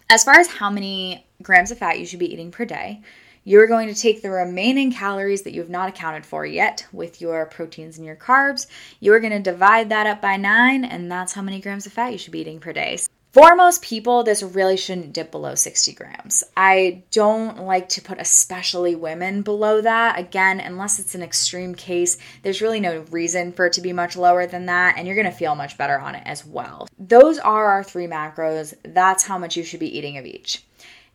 As 0.10 0.24
far 0.24 0.36
as 0.36 0.48
how 0.48 0.70
many 0.70 1.26
grams 1.42 1.72
of 1.72 1.78
fat 1.78 2.00
you 2.00 2.06
should 2.06 2.20
be 2.20 2.32
eating 2.32 2.52
per 2.52 2.66
day, 2.66 3.02
you're 3.44 3.68
going 3.68 3.88
to 3.88 3.96
take 3.96 4.22
the 4.22 4.30
remaining 4.30 4.92
calories 4.92 5.44
that 5.44 5.54
you 5.54 5.62
have 5.62 5.70
not 5.70 5.88
accounted 5.88 6.26
for 6.26 6.46
yet 6.46 6.86
with 6.92 7.22
your 7.22 7.46
proteins 7.46 7.98
and 7.98 8.06
your 8.06 8.18
carbs. 8.18 8.68
You're 9.00 9.22
going 9.22 9.32
to 9.32 9.40
divide 9.40 9.88
that 9.88 10.06
up 10.06 10.22
by 10.22 10.36
nine, 10.36 10.84
and 10.84 11.10
that's 11.10 11.32
how 11.32 11.42
many 11.42 11.62
grams 11.62 11.86
of 11.86 11.94
fat 11.94 12.12
you 12.12 12.18
should 12.18 12.34
be 12.34 12.42
eating 12.42 12.60
per 12.60 12.74
day. 12.74 13.00
For 13.38 13.56
most 13.56 13.84
people, 13.84 14.23
this 14.23 14.41
really 14.41 14.78
shouldn't 14.78 15.13
dip 15.13 15.30
below 15.30 15.54
60 15.54 15.93
grams. 15.93 16.43
I 16.58 17.04
don't 17.12 17.60
like 17.60 17.88
to 17.89 18.02
put 18.02 18.19
especially 18.19 18.95
women 18.95 19.43
below 19.43 19.80
that. 19.80 20.17
Again, 20.17 20.60
unless 20.60 20.97
it's 20.97 21.13
an 21.13 21.21
extreme 21.21 21.76
case, 21.76 22.17
there's 22.41 22.63
really 22.63 22.80
no 22.80 23.06
reason 23.12 23.52
for 23.52 23.67
it 23.67 23.73
to 23.73 23.82
be 23.82 23.93
much 23.93 24.17
lower 24.17 24.47
than 24.47 24.65
that, 24.65 24.95
and 24.97 25.06
you're 25.06 25.15
gonna 25.15 25.32
feel 25.32 25.54
much 25.54 25.78
better 25.78 26.00
on 26.00 26.15
it 26.15 26.23
as 26.26 26.47
well. 26.47 26.88
Those 26.97 27.38
are 27.38 27.65
our 27.67 27.84
three 27.84 28.08
macros. 28.08 28.73
That's 28.82 29.26
how 29.26 29.38
much 29.38 29.56
you 29.56 29.63
should 29.63 29.82
be 29.82 29.95
eating 29.95 30.17
of 30.17 30.26
each. 30.26 30.63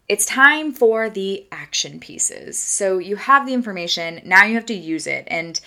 It's 0.09 0.25
time 0.25 0.71
for 0.71 1.11
the 1.11 1.49
action 1.51 1.99
pieces. 1.99 2.57
So 2.57 2.99
you 2.99 3.17
have 3.17 3.47
the 3.47 3.55
information, 3.55 4.21
now 4.25 4.45
you 4.45 4.55
have 4.55 4.67
to 4.67 4.75
use 4.75 5.09
it, 5.09 5.27
and 5.27 5.61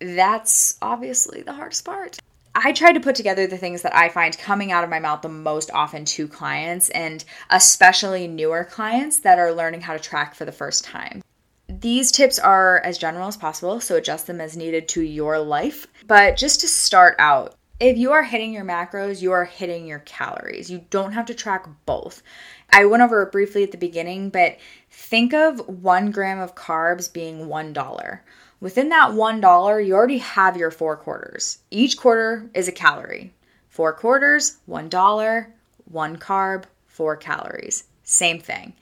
that's 0.00 0.78
obviously 0.80 1.42
the 1.42 1.52
hardest 1.52 1.84
part. 1.84 2.18
I 2.60 2.72
try 2.72 2.92
to 2.92 2.98
put 2.98 3.14
together 3.14 3.46
the 3.46 3.56
things 3.56 3.82
that 3.82 3.94
I 3.94 4.08
find 4.08 4.36
coming 4.36 4.72
out 4.72 4.82
of 4.82 4.90
my 4.90 4.98
mouth 4.98 5.22
the 5.22 5.28
most 5.28 5.70
often 5.72 6.04
to 6.06 6.26
clients, 6.26 6.88
and 6.90 7.24
especially 7.50 8.26
newer 8.26 8.64
clients 8.64 9.20
that 9.20 9.38
are 9.38 9.52
learning 9.52 9.82
how 9.82 9.92
to 9.92 10.00
track 10.00 10.34
for 10.34 10.44
the 10.44 10.50
first 10.50 10.82
time. 10.82 11.22
These 11.68 12.10
tips 12.10 12.36
are 12.40 12.80
as 12.80 12.98
general 12.98 13.28
as 13.28 13.36
possible, 13.36 13.80
so 13.80 13.94
adjust 13.94 14.26
them 14.26 14.40
as 14.40 14.56
needed 14.56 14.88
to 14.88 15.02
your 15.02 15.38
life. 15.38 15.86
But 16.08 16.36
just 16.36 16.60
to 16.62 16.68
start 16.68 17.14
out, 17.20 17.54
if 17.78 17.96
you 17.96 18.10
are 18.10 18.24
hitting 18.24 18.52
your 18.52 18.64
macros, 18.64 19.22
you 19.22 19.30
are 19.30 19.44
hitting 19.44 19.86
your 19.86 20.00
calories. 20.00 20.68
You 20.68 20.84
don't 20.90 21.12
have 21.12 21.26
to 21.26 21.34
track 21.34 21.64
both. 21.86 22.24
I 22.70 22.86
went 22.86 23.04
over 23.04 23.22
it 23.22 23.30
briefly 23.30 23.62
at 23.62 23.70
the 23.70 23.78
beginning, 23.78 24.30
but 24.30 24.56
think 24.90 25.32
of 25.32 25.60
one 25.68 26.10
gram 26.10 26.40
of 26.40 26.56
carbs 26.56 27.12
being 27.12 27.46
$1. 27.46 28.20
Within 28.60 28.88
that 28.88 29.10
$1, 29.10 29.86
you 29.86 29.94
already 29.94 30.18
have 30.18 30.56
your 30.56 30.70
four 30.70 30.96
quarters. 30.96 31.58
Each 31.70 31.96
quarter 31.96 32.50
is 32.54 32.66
a 32.66 32.72
calorie. 32.72 33.32
Four 33.68 33.92
quarters, 33.92 34.58
$1, 34.68 35.46
one 35.84 36.16
carb, 36.16 36.64
four 36.86 37.16
calories. 37.16 37.84
Same 38.02 38.40
thing. 38.40 38.74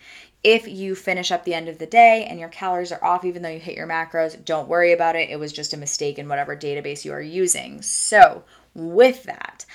If 0.42 0.66
you 0.68 0.94
finish 0.94 1.30
up 1.30 1.44
the 1.44 1.54
end 1.54 1.68
of 1.68 1.78
the 1.78 1.86
day 1.86 2.24
and 2.24 2.38
your 2.38 2.48
calories 2.48 2.92
are 2.92 3.04
off, 3.04 3.24
even 3.24 3.42
though 3.42 3.50
you 3.50 3.58
hit 3.58 3.76
your 3.76 3.86
macros, 3.86 4.42
don't 4.44 4.68
worry 4.68 4.92
about 4.92 5.16
it. 5.16 5.28
It 5.28 5.38
was 5.38 5.52
just 5.52 5.74
a 5.74 5.76
mistake 5.76 6.18
in 6.18 6.28
whatever 6.28 6.56
database 6.56 7.04
you 7.04 7.12
are 7.12 7.20
using. 7.20 7.82
So, 7.82 8.44
with 8.74 9.24
that, 9.24 9.66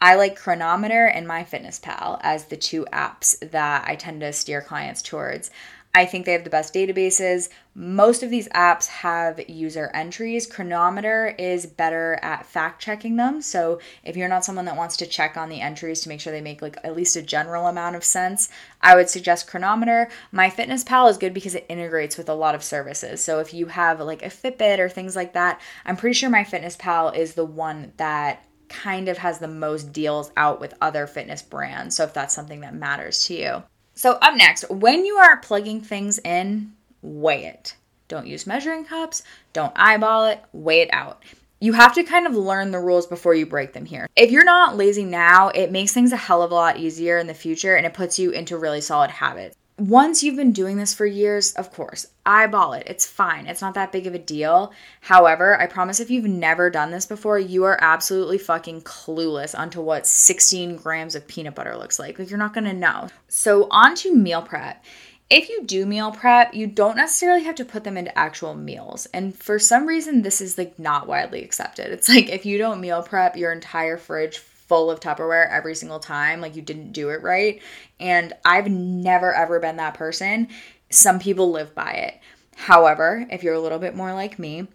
I 0.00 0.14
like 0.14 0.36
Cronometer 0.36 1.06
and 1.06 1.26
MyFitnessPal 1.26 2.20
as 2.22 2.44
the 2.44 2.56
two 2.56 2.86
apps 2.92 3.38
that 3.50 3.88
I 3.88 3.96
tend 3.96 4.20
to 4.20 4.32
steer 4.32 4.60
clients 4.60 5.02
towards. 5.02 5.50
I 5.94 6.04
think 6.04 6.26
they 6.26 6.32
have 6.32 6.44
the 6.44 6.50
best 6.50 6.74
databases. 6.74 7.48
Most 7.74 8.22
of 8.22 8.30
these 8.30 8.48
apps 8.50 8.86
have 8.88 9.48
user 9.48 9.90
entries. 9.94 10.46
Cronometer 10.46 11.34
is 11.38 11.66
better 11.66 12.18
at 12.22 12.46
fact 12.46 12.80
checking 12.82 13.16
them. 13.16 13.40
So 13.40 13.80
if 14.04 14.16
you're 14.16 14.28
not 14.28 14.44
someone 14.44 14.66
that 14.66 14.76
wants 14.76 14.96
to 14.98 15.06
check 15.06 15.36
on 15.36 15.48
the 15.48 15.60
entries 15.60 16.02
to 16.02 16.08
make 16.08 16.20
sure 16.20 16.32
they 16.32 16.40
make 16.40 16.62
like 16.62 16.76
at 16.84 16.94
least 16.94 17.16
a 17.16 17.22
general 17.22 17.66
amount 17.66 17.96
of 17.96 18.04
sense, 18.04 18.50
I 18.82 18.94
would 18.94 19.08
suggest 19.08 19.48
Cronometer. 19.48 20.08
MyFitnessPal 20.32 21.10
is 21.10 21.18
good 21.18 21.34
because 21.34 21.54
it 21.54 21.66
integrates 21.68 22.16
with 22.16 22.28
a 22.28 22.34
lot 22.34 22.54
of 22.54 22.62
services. 22.62 23.24
So 23.24 23.40
if 23.40 23.54
you 23.54 23.66
have 23.66 24.00
like 24.00 24.22
a 24.22 24.26
Fitbit 24.26 24.78
or 24.78 24.88
things 24.88 25.16
like 25.16 25.32
that, 25.32 25.60
I'm 25.84 25.96
pretty 25.96 26.14
sure 26.14 26.30
MyFitnessPal 26.30 27.16
is 27.16 27.34
the 27.34 27.46
one 27.46 27.92
that 27.96 28.44
kind 28.68 29.08
of 29.08 29.18
has 29.18 29.38
the 29.38 29.48
most 29.48 29.92
deals 29.92 30.30
out 30.36 30.60
with 30.60 30.74
other 30.80 31.06
fitness 31.06 31.42
brands. 31.42 31.96
So 31.96 32.04
if 32.04 32.12
that's 32.12 32.34
something 32.34 32.60
that 32.60 32.74
matters 32.74 33.24
to 33.24 33.34
you. 33.34 33.62
So, 33.98 34.12
up 34.22 34.36
next, 34.36 34.64
when 34.70 35.04
you 35.04 35.16
are 35.16 35.38
plugging 35.38 35.80
things 35.80 36.20
in, 36.20 36.72
weigh 37.02 37.46
it. 37.46 37.74
Don't 38.06 38.28
use 38.28 38.46
measuring 38.46 38.84
cups, 38.84 39.24
don't 39.52 39.72
eyeball 39.74 40.26
it, 40.26 40.40
weigh 40.52 40.82
it 40.82 40.90
out. 40.92 41.24
You 41.58 41.72
have 41.72 41.96
to 41.96 42.04
kind 42.04 42.24
of 42.24 42.36
learn 42.36 42.70
the 42.70 42.78
rules 42.78 43.08
before 43.08 43.34
you 43.34 43.44
break 43.44 43.72
them 43.72 43.84
here. 43.84 44.06
If 44.14 44.30
you're 44.30 44.44
not 44.44 44.76
lazy 44.76 45.02
now, 45.02 45.48
it 45.48 45.72
makes 45.72 45.92
things 45.92 46.12
a 46.12 46.16
hell 46.16 46.44
of 46.44 46.52
a 46.52 46.54
lot 46.54 46.76
easier 46.76 47.18
in 47.18 47.26
the 47.26 47.34
future 47.34 47.74
and 47.74 47.84
it 47.84 47.92
puts 47.92 48.20
you 48.20 48.30
into 48.30 48.56
really 48.56 48.80
solid 48.80 49.10
habits 49.10 49.56
once 49.78 50.22
you've 50.22 50.36
been 50.36 50.52
doing 50.52 50.76
this 50.76 50.92
for 50.92 51.06
years, 51.06 51.52
of 51.52 51.72
course, 51.72 52.08
eyeball 52.26 52.72
it. 52.72 52.82
It's 52.86 53.06
fine. 53.06 53.46
It's 53.46 53.60
not 53.60 53.74
that 53.74 53.92
big 53.92 54.06
of 54.06 54.14
a 54.14 54.18
deal. 54.18 54.72
However, 55.00 55.60
I 55.60 55.66
promise 55.66 56.00
if 56.00 56.10
you've 56.10 56.24
never 56.24 56.68
done 56.68 56.90
this 56.90 57.06
before, 57.06 57.38
you 57.38 57.64
are 57.64 57.78
absolutely 57.80 58.38
fucking 58.38 58.82
clueless 58.82 59.56
onto 59.56 59.80
what 59.80 60.06
16 60.06 60.76
grams 60.76 61.14
of 61.14 61.28
peanut 61.28 61.54
butter 61.54 61.76
looks 61.76 61.98
like. 61.98 62.18
Like, 62.18 62.28
you're 62.28 62.38
not 62.38 62.54
gonna 62.54 62.72
know. 62.72 63.08
So, 63.28 63.68
on 63.70 63.94
to 63.96 64.14
meal 64.14 64.42
prep. 64.42 64.84
If 65.30 65.50
you 65.50 65.64
do 65.64 65.84
meal 65.84 66.10
prep, 66.10 66.54
you 66.54 66.66
don't 66.66 66.96
necessarily 66.96 67.44
have 67.44 67.56
to 67.56 67.64
put 67.64 67.84
them 67.84 67.98
into 67.98 68.18
actual 68.18 68.54
meals. 68.54 69.06
And 69.12 69.36
for 69.36 69.58
some 69.58 69.86
reason, 69.86 70.22
this 70.22 70.40
is 70.40 70.56
like 70.56 70.78
not 70.78 71.06
widely 71.06 71.44
accepted. 71.44 71.92
It's 71.92 72.08
like 72.08 72.30
if 72.30 72.46
you 72.46 72.56
don't 72.56 72.80
meal 72.80 73.02
prep 73.02 73.36
your 73.36 73.52
entire 73.52 73.98
fridge 73.98 74.38
full 74.68 74.90
of 74.90 75.00
Tupperware 75.00 75.50
every 75.50 75.74
single 75.74 75.98
time, 75.98 76.40
like 76.40 76.54
you 76.54 76.62
didn't 76.62 76.92
do 76.92 77.08
it 77.10 77.22
right. 77.22 77.60
And 77.98 78.32
I've 78.44 78.70
never 78.70 79.34
ever 79.34 79.58
been 79.58 79.76
that 79.76 79.94
person. 79.94 80.48
Some 80.90 81.18
people 81.18 81.50
live 81.50 81.74
by 81.74 81.92
it. 81.92 82.20
However, 82.56 83.26
if 83.30 83.42
you're 83.42 83.54
a 83.54 83.60
little 83.60 83.78
bit 83.78 83.94
more 83.94 84.12
like 84.12 84.38
me, 84.38 84.66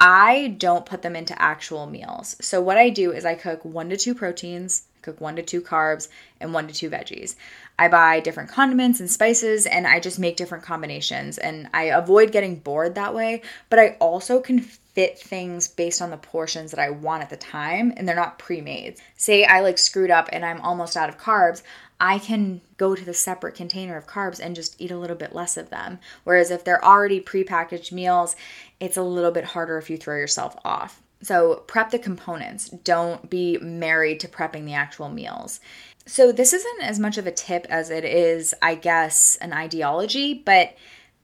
I 0.00 0.54
don't 0.58 0.86
put 0.86 1.02
them 1.02 1.16
into 1.16 1.40
actual 1.40 1.86
meals. 1.86 2.36
So 2.40 2.60
what 2.60 2.78
I 2.78 2.88
do 2.88 3.12
is 3.12 3.24
I 3.24 3.34
cook 3.34 3.64
one 3.64 3.90
to 3.90 3.96
two 3.96 4.14
proteins, 4.14 4.84
cook 5.02 5.20
one 5.20 5.36
to 5.36 5.42
two 5.42 5.60
carbs, 5.60 6.08
and 6.40 6.54
one 6.54 6.68
to 6.68 6.74
two 6.74 6.88
veggies. 6.88 7.34
I 7.78 7.88
buy 7.88 8.20
different 8.20 8.50
condiments 8.50 9.00
and 9.00 9.10
spices 9.10 9.66
and 9.66 9.86
I 9.86 9.98
just 9.98 10.18
make 10.18 10.36
different 10.36 10.64
combinations 10.64 11.38
and 11.38 11.68
I 11.74 11.84
avoid 11.84 12.30
getting 12.32 12.56
bored 12.56 12.94
that 12.94 13.14
way, 13.14 13.42
but 13.70 13.78
I 13.78 13.96
also 14.00 14.40
can 14.40 14.60
fit 14.60 15.18
things 15.18 15.68
based 15.68 16.02
on 16.02 16.10
the 16.10 16.16
portions 16.16 16.72
that 16.72 16.80
I 16.80 16.90
want 16.90 17.22
at 17.22 17.30
the 17.30 17.36
time 17.36 17.92
and 17.96 18.08
they're 18.08 18.16
not 18.16 18.38
pre-made. 18.38 18.98
Say 19.16 19.44
I 19.44 19.60
like 19.60 19.78
screwed 19.78 20.10
up 20.10 20.28
and 20.32 20.44
I'm 20.44 20.60
almost 20.60 20.96
out 20.96 21.08
of 21.08 21.18
carbs, 21.18 21.62
I 22.00 22.18
can 22.18 22.60
go 22.76 22.94
to 22.94 23.04
the 23.04 23.14
separate 23.14 23.56
container 23.56 23.96
of 23.96 24.06
carbs 24.06 24.38
and 24.40 24.54
just 24.54 24.80
eat 24.80 24.92
a 24.92 24.98
little 24.98 25.16
bit 25.16 25.34
less 25.34 25.56
of 25.56 25.70
them. 25.70 25.98
Whereas 26.22 26.50
if 26.50 26.62
they're 26.64 26.84
already 26.84 27.20
prepackaged 27.20 27.90
meals, 27.90 28.36
it's 28.80 28.96
a 28.96 29.02
little 29.02 29.30
bit 29.30 29.44
harder 29.44 29.78
if 29.78 29.90
you 29.90 29.96
throw 29.96 30.16
yourself 30.16 30.56
off. 30.64 31.02
So 31.22 31.64
prep 31.66 31.90
the 31.90 31.98
components. 31.98 32.68
Don't 32.68 33.28
be 33.28 33.58
married 33.58 34.20
to 34.20 34.28
prepping 34.28 34.64
the 34.64 34.74
actual 34.74 35.08
meals. 35.08 35.60
So 36.06 36.32
this 36.32 36.52
isn't 36.52 36.82
as 36.82 36.98
much 36.98 37.18
of 37.18 37.26
a 37.26 37.32
tip 37.32 37.66
as 37.68 37.90
it 37.90 38.04
is, 38.04 38.54
I 38.62 38.76
guess, 38.76 39.36
an 39.36 39.52
ideology, 39.52 40.34
but 40.34 40.76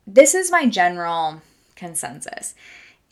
this 0.07 0.35
is 0.35 0.51
my 0.51 0.67
general 0.67 1.40
consensus 1.77 2.55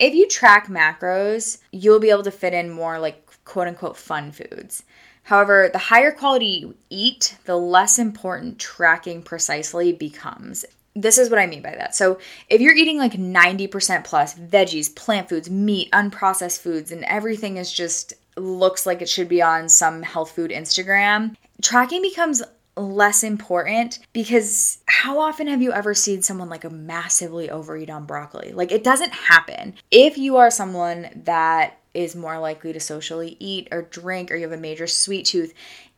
if 0.02 0.14
you 0.14 0.26
track 0.26 0.66
macros, 0.66 1.58
you'll 1.70 2.00
be 2.00 2.10
able 2.10 2.24
to 2.24 2.32
fit 2.32 2.52
in 2.52 2.68
more 2.68 2.98
like 2.98 3.24
quote 3.44 3.68
unquote 3.68 3.96
fun 3.96 4.32
foods. 4.32 4.82
However, 5.22 5.70
the 5.72 5.78
higher 5.78 6.10
quality 6.10 6.46
you 6.46 6.74
eat, 6.90 7.36
the 7.44 7.56
less 7.56 8.00
important 8.00 8.58
tracking 8.58 9.22
precisely 9.22 9.92
becomes. 9.92 10.64
This 10.94 11.18
is 11.18 11.30
what 11.30 11.38
I 11.38 11.46
mean 11.46 11.62
by 11.62 11.74
that. 11.74 11.94
So, 11.94 12.18
if 12.48 12.60
you're 12.60 12.74
eating 12.74 12.98
like 12.98 13.12
90% 13.12 14.04
plus 14.04 14.34
veggies, 14.34 14.94
plant 14.94 15.28
foods, 15.28 15.48
meat, 15.48 15.90
unprocessed 15.92 16.60
foods, 16.60 16.92
and 16.92 17.04
everything 17.04 17.56
is 17.56 17.72
just 17.72 18.12
looks 18.36 18.86
like 18.86 19.02
it 19.02 19.08
should 19.08 19.28
be 19.28 19.42
on 19.42 19.68
some 19.68 20.02
health 20.02 20.32
food 20.32 20.50
Instagram, 20.50 21.34
tracking 21.62 22.02
becomes 22.02 22.42
less 22.76 23.22
important 23.22 23.98
because 24.12 24.78
how 24.86 25.18
often 25.18 25.46
have 25.46 25.60
you 25.60 25.72
ever 25.72 25.92
seen 25.94 26.22
someone 26.22 26.48
like 26.48 26.64
a 26.64 26.70
massively 26.70 27.50
overeat 27.50 27.90
on 27.90 28.06
broccoli? 28.06 28.52
Like 28.52 28.72
it 28.72 28.84
doesn't 28.84 29.12
happen. 29.12 29.74
If 29.90 30.16
you 30.16 30.36
are 30.36 30.50
someone 30.50 31.22
that 31.24 31.78
is 31.94 32.16
more 32.16 32.38
likely 32.38 32.72
to 32.72 32.80
socially 32.80 33.36
eat 33.38 33.68
or 33.70 33.82
drink 33.82 34.30
or 34.30 34.36
you 34.36 34.42
have 34.42 34.52
a 34.52 34.60
major 34.60 34.86
sweet 34.86 35.26
tooth, 35.26 35.52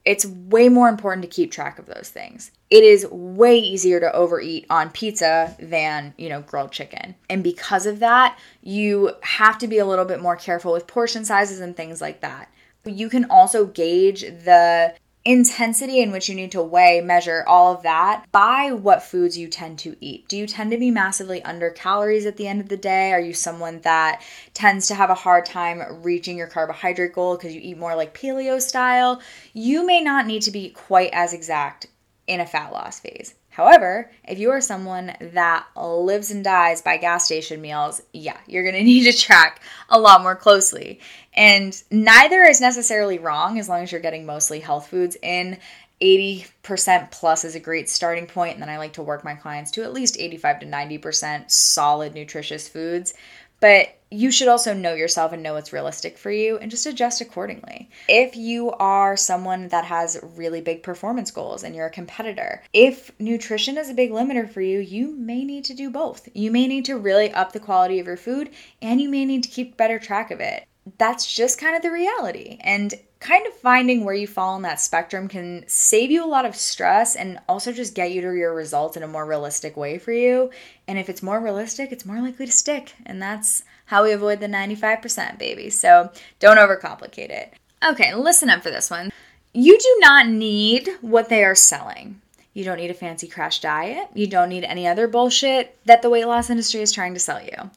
it's 0.05 0.27
way 0.27 0.69
more 0.69 0.89
important 0.89 1.23
to 1.23 1.29
keep 1.29 1.51
track 1.51 1.79
of 1.79 1.87
those 1.87 2.11
things. 2.11 2.51
It 2.71 2.85
is 2.85 3.07
way 3.11 3.59
easier 3.59 4.01
to 4.01 4.13
overeat 4.13 4.67
on 4.69 4.91
pizza 4.91 5.57
than, 5.59 6.13
you 6.19 6.29
know, 6.29 6.43
grilled 6.43 6.73
chicken. 6.73 7.15
And 7.31 7.43
because 7.43 7.87
of 7.87 8.01
that, 8.01 8.39
you 8.63 9.13
have 9.23 9.59
to 9.59 9.67
be 9.67 9.79
a 9.79 9.87
little 9.87 10.05
bit 10.05 10.21
more 10.21 10.37
careful 10.37 10.73
with 10.73 10.87
portion 10.87 11.25
sizes 11.25 11.61
and 11.61 11.77
things 11.77 12.01
like 12.01 12.21
that. 12.21 12.51
You 12.85 13.09
can 13.09 13.25
also 13.31 13.65
gauge 13.65 14.21
the 14.21 14.95
intensity 15.25 16.01
in 16.01 16.13
which 16.13 16.29
you 16.29 16.35
need 16.35 16.53
to 16.53 16.63
weigh, 16.63 17.01
measure 17.01 17.45
all 17.47 17.75
of 17.75 17.83
that 17.83 18.25
by 18.31 18.73
what 18.73 19.03
foods 19.03 19.39
you 19.39 19.49
tend 19.49 19.79
to 19.79 19.97
eat. 20.01 20.29
Do 20.29 20.37
you 20.37 20.47
tend 20.47 20.71
to 20.71 20.79
be 20.79 20.91
massively 20.91 21.43
under 21.43 21.71
calories 21.71 22.27
at 22.27 22.37
the 22.37 22.47
end 22.47 22.61
of 22.61 22.69
the 22.69 22.77
day? 22.77 23.13
Are 23.13 23.21
you 23.21 23.33
someone 23.33 23.81
that 23.81 24.23
tends 24.53 24.87
to 24.89 24.95
have 24.95 25.11
a 25.11 25.15
hard 25.15 25.47
time 25.47 26.03
reaching 26.03 26.37
your 26.37 26.47
carbohydrate 26.47 27.15
goal 27.15 27.37
because 27.37 27.55
you 27.55 27.61
eat 27.63 27.79
more 27.79 27.95
like 27.95 28.19
paleo 28.19 28.61
style? 28.61 29.23
You 29.55 29.87
may 29.87 30.03
not 30.03 30.27
need 30.27 30.43
to 30.43 30.51
be 30.51 30.71
quite 30.71 31.11
as 31.13 31.33
exact 31.33 31.87
in 32.27 32.41
a 32.41 32.47
fat 32.47 32.73
loss 32.73 33.01
phase. 33.01 33.35
However, 33.55 34.11
if 34.27 34.41
you 34.41 34.51
are 34.51 34.61
someone 34.61 35.15
that 35.21 35.67
lives 35.77 36.33
and 36.33 36.43
dies 36.43 36.83
by 36.83 36.97
gas 36.97 37.25
station 37.25 37.61
meals, 37.61 38.03
yeah, 38.13 38.39
you're 38.49 38.65
gonna 38.65 38.83
need 38.83 39.05
to 39.05 39.17
track 39.17 39.63
a 39.89 39.99
lot 39.99 40.23
more 40.23 40.35
closely. 40.35 40.99
And 41.35 41.81
neither 41.89 42.43
is 42.43 42.61
necessarily 42.61 43.21
wrong 43.21 43.61
as 43.61 43.69
long 43.69 43.85
as 43.85 43.93
you're 43.93 44.01
getting 44.01 44.27
mostly 44.27 44.59
health 44.59 44.89
foods 44.89 45.17
in. 45.23 45.59
80% 46.03 47.13
plus 47.13 47.45
is 47.45 47.55
a 47.55 47.61
great 47.61 47.89
starting 47.89 48.27
point, 48.27 48.55
and 48.55 48.63
then 48.63 48.69
I 48.69 48.79
like 48.79 48.95
to 48.95 49.03
work 49.03 49.23
my 49.23 49.37
clients 49.37 49.71
to 49.73 49.85
at 49.85 49.93
least 49.93 50.19
85 50.19 50.61
to 50.61 50.67
90% 50.67 51.49
solid, 51.49 52.13
nutritious 52.13 52.69
foods. 52.69 53.15
But 53.61 53.97
you 54.15 54.31
should 54.31 54.49
also 54.49 54.73
know 54.73 54.95
yourself 54.95 55.33
and 55.33 55.43
know 55.43 55.55
what's 55.55 55.73
realistic 55.73 56.17
for 56.17 56.31
you 56.31 56.57
and 56.59 56.71
just 56.71 56.87
adjust 56.87 57.21
accordingly. 57.21 57.91
If 58.09 58.37
you 58.37 58.71
are 58.73 59.17
someone 59.17 59.69
that 59.69 59.85
has 59.85 60.19
really 60.23 60.61
big 60.61 60.83
performance 60.83 61.31
goals 61.31 61.65
and 61.65 61.75
you're 61.75 61.87
a 61.87 61.91
competitor, 61.91 62.63
if 62.73 63.11
nutrition 63.19 63.77
is 63.77 63.91
a 63.91 63.95
big 63.95 64.11
limiter 64.11 64.49
for 64.49 64.61
you, 64.61 64.79
you 64.79 65.15
may 65.17 65.45
need 65.45 65.65
to 65.65 65.75
do 65.75 65.91
both. 65.91 66.29
You 66.35 66.51
may 66.51 66.67
need 66.67 66.85
to 66.87 66.97
really 66.97 67.33
up 67.33 67.53
the 67.53 67.61
quality 67.61 67.99
of 67.99 68.07
your 68.07 68.17
food 68.17 68.51
and 68.81 69.01
you 69.01 69.09
may 69.09 69.25
need 69.25 69.43
to 69.43 69.51
keep 69.51 69.77
better 69.77 69.99
track 69.99 70.31
of 70.31 70.41
it. 70.41 70.67
That's 70.99 71.35
just 71.35 71.59
kind 71.59 71.75
of 71.77 71.83
the 71.83 71.91
reality. 71.91 72.59
And 72.61 72.95
kind 73.25 73.47
of 73.47 73.55
finding 73.55 74.05
where 74.05 74.15
you 74.15 74.27
fall 74.27 74.55
on 74.55 74.63
that 74.63 74.79
spectrum 74.79 75.29
can 75.29 75.65
save 75.67 76.11
you 76.11 76.23
a 76.23 76.29
lot 76.29 76.45
of 76.45 76.55
stress 76.55 77.17
and 77.17 77.39
also 77.49 77.73
just 77.73 77.95
get 77.95 78.13
you 78.13 78.21
to 78.21 78.35
your 78.35 78.55
results 78.55 78.99
in 78.99 79.03
a 79.03 79.09
more 79.09 79.25
realistic 79.25 79.79
way 79.79 79.97
for 79.97 80.13
you. 80.13 80.51
And 80.87 80.99
if 80.99 81.09
it's 81.09 81.23
more 81.23 81.41
realistic, 81.41 81.91
it's 81.91 82.05
more 82.05 82.21
likely 82.21 82.45
to 82.45 82.53
stick. 82.53 82.93
And 83.07 83.23
that's 83.23 83.65
how 83.87 84.05
we 84.05 84.13
avoid 84.13 84.41
the 84.41 84.47
95%, 84.47 85.39
baby. 85.39 85.71
So 85.71 86.13
don't 86.39 86.59
overcomplicate 86.59 87.31
it. 87.31 87.55
Okay, 87.83 88.15
listen 88.15 88.51
up 88.51 88.63
for 88.63 88.71
this 88.71 88.91
one. 88.91 89.11
You 89.55 89.79
do 89.79 89.97
not 90.01 90.29
need 90.29 90.91
what 91.01 91.31
they 91.31 91.45
are 91.45 91.55
selling. 91.55 92.21
You 92.53 92.65
don't 92.65 92.79
need 92.79 92.91
a 92.91 92.95
fancy 92.95 93.27
crash 93.27 93.61
diet. 93.61 94.09
You 94.13 94.27
don't 94.27 94.51
need 94.51 94.65
any 94.65 94.87
other 94.87 95.09
bullshit 95.09 95.79
that 95.87 96.03
the 96.03 96.11
weight 96.11 96.27
loss 96.27 96.51
industry 96.51 96.83
is 96.83 96.93
trying 96.93 97.15
to 97.15 97.21
sell 97.21 97.43
you. 97.43 97.71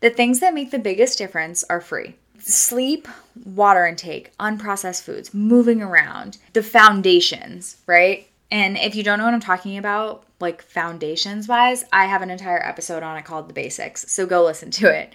The 0.00 0.08
things 0.08 0.40
that 0.40 0.54
make 0.54 0.70
the 0.70 0.78
biggest 0.78 1.18
difference 1.18 1.62
are 1.64 1.82
free 1.82 2.14
sleep, 2.44 3.08
water 3.44 3.86
intake, 3.86 4.36
unprocessed 4.38 5.02
foods, 5.02 5.32
moving 5.32 5.82
around, 5.82 6.38
the 6.52 6.62
foundations, 6.62 7.76
right? 7.86 8.28
And 8.50 8.76
if 8.76 8.94
you 8.94 9.02
don't 9.02 9.18
know 9.18 9.24
what 9.24 9.34
I'm 9.34 9.40
talking 9.40 9.78
about, 9.78 10.24
like 10.40 10.62
foundations 10.62 11.48
wise, 11.48 11.84
I 11.92 12.04
have 12.04 12.22
an 12.22 12.30
entire 12.30 12.62
episode 12.64 13.02
on 13.02 13.16
it 13.16 13.24
called 13.24 13.48
The 13.48 13.54
Basics. 13.54 14.10
So 14.10 14.26
go 14.26 14.44
listen 14.44 14.70
to 14.72 14.94
it. 14.94 15.12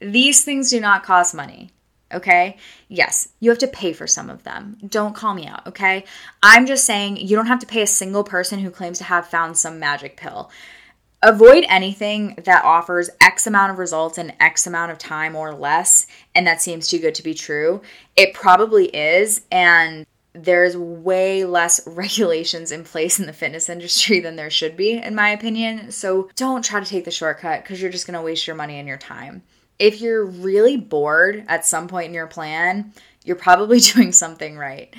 These 0.00 0.44
things 0.44 0.70
do 0.70 0.80
not 0.80 1.04
cost 1.04 1.34
money. 1.34 1.70
Okay. 2.12 2.58
Yes, 2.88 3.28
you 3.40 3.48
have 3.48 3.58
to 3.60 3.66
pay 3.66 3.94
for 3.94 4.06
some 4.06 4.28
of 4.28 4.42
them. 4.42 4.76
Don't 4.86 5.14
call 5.14 5.32
me 5.32 5.46
out. 5.46 5.66
Okay. 5.66 6.04
I'm 6.42 6.66
just 6.66 6.84
saying 6.84 7.16
you 7.16 7.34
don't 7.34 7.46
have 7.46 7.60
to 7.60 7.66
pay 7.66 7.82
a 7.82 7.86
single 7.86 8.24
person 8.24 8.58
who 8.58 8.70
claims 8.70 8.98
to 8.98 9.04
have 9.04 9.26
found 9.26 9.56
some 9.56 9.78
magic 9.78 10.16
pill 10.16 10.50
avoid 11.22 11.64
anything 11.68 12.34
that 12.44 12.64
offers 12.64 13.10
X 13.20 13.46
amount 13.46 13.72
of 13.72 13.78
results 13.78 14.18
in 14.18 14.32
X 14.40 14.66
amount 14.66 14.92
of 14.92 14.98
time 14.98 15.36
or 15.36 15.54
less, 15.54 16.06
and 16.34 16.46
that 16.46 16.60
seems 16.62 16.88
too 16.88 16.98
good 16.98 17.14
to 17.14 17.22
be 17.22 17.34
true. 17.34 17.82
It 18.16 18.34
probably 18.34 18.86
is. 18.86 19.42
And 19.50 20.06
there's 20.34 20.76
way 20.76 21.44
less 21.44 21.80
regulations 21.86 22.72
in 22.72 22.84
place 22.84 23.20
in 23.20 23.26
the 23.26 23.32
fitness 23.32 23.68
industry 23.68 24.20
than 24.20 24.36
there 24.36 24.50
should 24.50 24.76
be, 24.76 24.92
in 24.92 25.14
my 25.14 25.30
opinion. 25.30 25.92
So 25.92 26.30
don't 26.36 26.64
try 26.64 26.80
to 26.80 26.86
take 26.86 27.04
the 27.04 27.10
shortcut 27.10 27.62
because 27.62 27.80
you're 27.80 27.92
just 27.92 28.06
going 28.06 28.18
to 28.18 28.24
waste 28.24 28.46
your 28.46 28.56
money 28.56 28.78
and 28.78 28.88
your 28.88 28.98
time. 28.98 29.42
If 29.78 30.00
you're 30.00 30.24
really 30.24 30.76
bored 30.76 31.44
at 31.48 31.66
some 31.66 31.88
point 31.88 32.08
in 32.08 32.14
your 32.14 32.26
plan, 32.26 32.92
you're 33.24 33.36
probably 33.36 33.80
doing 33.80 34.12
something 34.12 34.56
right. 34.56 34.94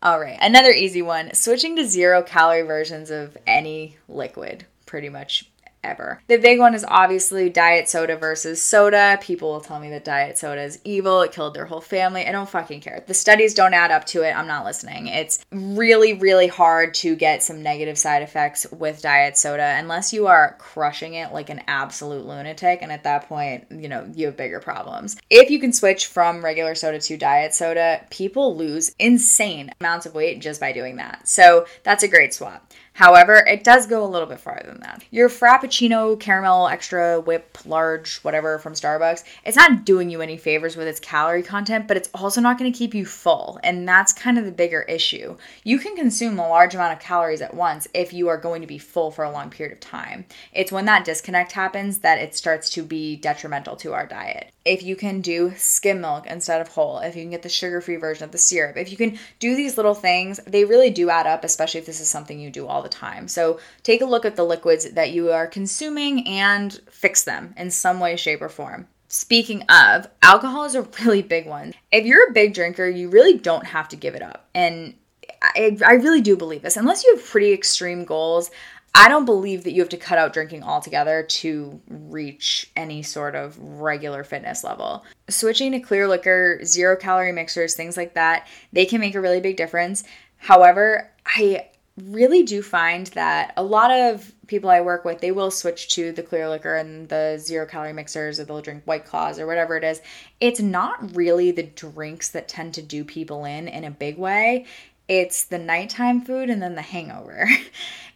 All 0.00 0.20
right, 0.20 0.38
another 0.40 0.70
easy 0.70 1.02
one 1.02 1.34
switching 1.34 1.74
to 1.74 1.84
zero 1.84 2.22
calorie 2.22 2.62
versions 2.62 3.10
of 3.10 3.36
any 3.48 3.96
liquid, 4.08 4.64
pretty 4.86 5.08
much 5.08 5.50
ever. 5.82 6.22
The 6.28 6.38
big 6.38 6.58
one 6.58 6.74
is 6.74 6.84
obviously 6.86 7.50
diet 7.50 7.88
soda 7.88 8.16
versus 8.16 8.62
soda. 8.62 9.18
People 9.20 9.52
will 9.52 9.60
tell 9.60 9.80
me 9.80 9.90
that 9.90 10.04
diet 10.04 10.38
soda 10.38 10.62
is 10.62 10.80
evil, 10.84 11.22
it 11.22 11.32
killed 11.32 11.54
their 11.54 11.66
whole 11.66 11.80
family. 11.80 12.26
I 12.26 12.32
don't 12.32 12.48
fucking 12.48 12.80
care. 12.80 13.02
The 13.06 13.14
studies 13.14 13.54
don't 13.54 13.74
add 13.74 13.90
up 13.90 14.04
to 14.06 14.22
it. 14.22 14.32
I'm 14.32 14.46
not 14.46 14.64
listening. 14.64 15.06
It's 15.06 15.44
really, 15.50 16.14
really 16.14 16.46
hard 16.46 16.94
to 16.94 17.14
get 17.16 17.42
some 17.42 17.62
negative 17.62 17.98
side 17.98 18.22
effects 18.22 18.66
with 18.72 19.02
diet 19.02 19.36
soda 19.36 19.76
unless 19.78 20.12
you 20.12 20.26
are 20.26 20.56
crushing 20.58 21.14
it 21.14 21.32
like 21.32 21.50
an 21.50 21.62
absolute 21.68 22.26
lunatic. 22.26 22.80
And 22.82 22.92
at 22.92 23.04
that 23.04 23.28
point, 23.28 23.66
you 23.70 23.88
know, 23.88 24.10
you 24.14 24.26
have 24.26 24.36
bigger 24.36 24.60
problems. 24.60 25.16
If 25.30 25.50
you 25.50 25.60
can 25.60 25.72
switch 25.72 26.06
from 26.06 26.44
regular 26.44 26.74
soda 26.74 26.98
to 27.00 27.16
diet 27.16 27.54
soda, 27.54 28.04
people 28.10 28.56
lose 28.56 28.94
insane 28.98 29.70
amounts 29.80 30.06
of 30.06 30.14
weight 30.14 30.40
just 30.40 30.60
by 30.60 30.72
doing 30.72 30.96
that. 30.96 31.26
So 31.28 31.66
that's 31.82 32.02
a 32.02 32.08
great 32.08 32.34
swap. 32.34 32.67
However, 32.98 33.36
it 33.46 33.62
does 33.62 33.86
go 33.86 34.04
a 34.04 34.10
little 34.10 34.26
bit 34.26 34.40
farther 34.40 34.66
than 34.66 34.80
that. 34.80 35.04
Your 35.12 35.28
Frappuccino 35.28 36.18
caramel 36.18 36.66
extra 36.66 37.20
whip 37.20 37.56
large 37.64 38.18
whatever 38.22 38.58
from 38.58 38.72
Starbucks, 38.72 39.22
it's 39.44 39.56
not 39.56 39.84
doing 39.84 40.10
you 40.10 40.20
any 40.20 40.36
favors 40.36 40.76
with 40.76 40.88
its 40.88 40.98
calorie 40.98 41.44
content, 41.44 41.86
but 41.86 41.96
it's 41.96 42.10
also 42.12 42.40
not 42.40 42.58
going 42.58 42.72
to 42.72 42.76
keep 42.76 42.94
you 42.94 43.06
full. 43.06 43.60
And 43.62 43.86
that's 43.86 44.12
kind 44.12 44.36
of 44.36 44.44
the 44.44 44.50
bigger 44.50 44.82
issue. 44.82 45.36
You 45.62 45.78
can 45.78 45.94
consume 45.94 46.40
a 46.40 46.48
large 46.48 46.74
amount 46.74 46.92
of 46.92 46.98
calories 46.98 47.40
at 47.40 47.54
once 47.54 47.86
if 47.94 48.12
you 48.12 48.26
are 48.26 48.36
going 48.36 48.62
to 48.62 48.66
be 48.66 48.78
full 48.78 49.12
for 49.12 49.22
a 49.22 49.30
long 49.30 49.50
period 49.50 49.74
of 49.74 49.78
time. 49.78 50.24
It's 50.52 50.72
when 50.72 50.86
that 50.86 51.04
disconnect 51.04 51.52
happens 51.52 51.98
that 51.98 52.18
it 52.18 52.34
starts 52.34 52.68
to 52.70 52.82
be 52.82 53.14
detrimental 53.14 53.76
to 53.76 53.92
our 53.92 54.08
diet 54.08 54.50
if 54.68 54.82
you 54.82 54.94
can 54.94 55.22
do 55.22 55.50
skim 55.56 56.02
milk 56.02 56.26
instead 56.26 56.60
of 56.60 56.68
whole, 56.68 56.98
if 56.98 57.16
you 57.16 57.22
can 57.22 57.30
get 57.30 57.42
the 57.42 57.48
sugar 57.48 57.80
free 57.80 57.96
version 57.96 58.24
of 58.24 58.32
the 58.32 58.38
syrup, 58.38 58.76
if 58.76 58.90
you 58.90 58.98
can 58.98 59.18
do 59.38 59.56
these 59.56 59.78
little 59.78 59.94
things, 59.94 60.38
they 60.46 60.66
really 60.66 60.90
do 60.90 61.08
add 61.08 61.26
up, 61.26 61.42
especially 61.42 61.80
if 61.80 61.86
this 61.86 62.00
is 62.00 62.08
something 62.08 62.38
you 62.38 62.50
do 62.50 62.66
all 62.66 62.82
the 62.82 62.87
time. 62.88 63.28
So 63.28 63.60
take 63.82 64.00
a 64.00 64.06
look 64.06 64.24
at 64.24 64.36
the 64.36 64.44
liquids 64.44 64.90
that 64.90 65.12
you 65.12 65.30
are 65.30 65.46
consuming 65.46 66.26
and 66.26 66.72
fix 66.90 67.24
them 67.24 67.54
in 67.56 67.70
some 67.70 68.00
way, 68.00 68.16
shape, 68.16 68.42
or 68.42 68.48
form. 68.48 68.88
Speaking 69.08 69.62
of, 69.70 70.08
alcohol 70.22 70.64
is 70.64 70.74
a 70.74 70.82
really 71.04 71.22
big 71.22 71.46
one. 71.46 71.74
If 71.90 72.04
you're 72.04 72.28
a 72.28 72.32
big 72.32 72.54
drinker, 72.54 72.88
you 72.88 73.08
really 73.08 73.38
don't 73.38 73.66
have 73.66 73.88
to 73.88 73.96
give 73.96 74.14
it 74.14 74.22
up. 74.22 74.48
And 74.54 74.94
I, 75.42 75.76
I 75.86 75.92
really 75.94 76.20
do 76.20 76.36
believe 76.36 76.62
this. 76.62 76.76
Unless 76.76 77.04
you 77.04 77.16
have 77.16 77.24
pretty 77.24 77.52
extreme 77.52 78.04
goals, 78.04 78.50
I 78.94 79.08
don't 79.08 79.26
believe 79.26 79.64
that 79.64 79.72
you 79.72 79.82
have 79.82 79.90
to 79.90 79.96
cut 79.96 80.18
out 80.18 80.32
drinking 80.32 80.62
altogether 80.62 81.22
to 81.22 81.80
reach 81.88 82.70
any 82.74 83.02
sort 83.02 83.34
of 83.34 83.56
regular 83.58 84.24
fitness 84.24 84.64
level. 84.64 85.04
Switching 85.28 85.72
to 85.72 85.80
clear 85.80 86.08
liquor, 86.08 86.60
zero 86.64 86.96
calorie 86.96 87.32
mixers, 87.32 87.74
things 87.74 87.96
like 87.96 88.14
that, 88.14 88.48
they 88.72 88.86
can 88.86 89.00
make 89.00 89.14
a 89.14 89.20
really 89.20 89.40
big 89.40 89.56
difference. 89.56 90.04
However, 90.38 91.10
I 91.26 91.68
really 92.06 92.42
do 92.42 92.62
find 92.62 93.08
that 93.08 93.52
a 93.56 93.62
lot 93.62 93.90
of 93.90 94.32
people 94.46 94.70
I 94.70 94.80
work 94.80 95.04
with, 95.04 95.20
they 95.20 95.32
will 95.32 95.50
switch 95.50 95.88
to 95.94 96.12
the 96.12 96.22
clear 96.22 96.48
liquor 96.48 96.74
and 96.74 97.08
the 97.08 97.36
zero 97.38 97.66
calorie 97.66 97.92
mixers 97.92 98.40
or 98.40 98.44
they'll 98.44 98.62
drink 98.62 98.82
white 98.84 99.04
claws 99.04 99.38
or 99.38 99.46
whatever 99.46 99.76
it 99.76 99.84
is. 99.84 100.00
It's 100.40 100.60
not 100.60 101.14
really 101.16 101.50
the 101.50 101.62
drinks 101.62 102.30
that 102.30 102.48
tend 102.48 102.74
to 102.74 102.82
do 102.82 103.04
people 103.04 103.44
in 103.44 103.68
in 103.68 103.84
a 103.84 103.90
big 103.90 104.18
way. 104.18 104.66
It's 105.06 105.44
the 105.44 105.58
nighttime 105.58 106.22
food 106.22 106.50
and 106.50 106.62
then 106.62 106.74
the 106.74 106.82
hangover. 106.82 107.48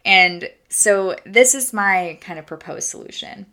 And 0.04 0.50
so 0.68 1.16
this 1.24 1.54
is 1.54 1.72
my 1.72 2.18
kind 2.20 2.38
of 2.38 2.46
proposed 2.46 2.88
solution. 2.88 3.46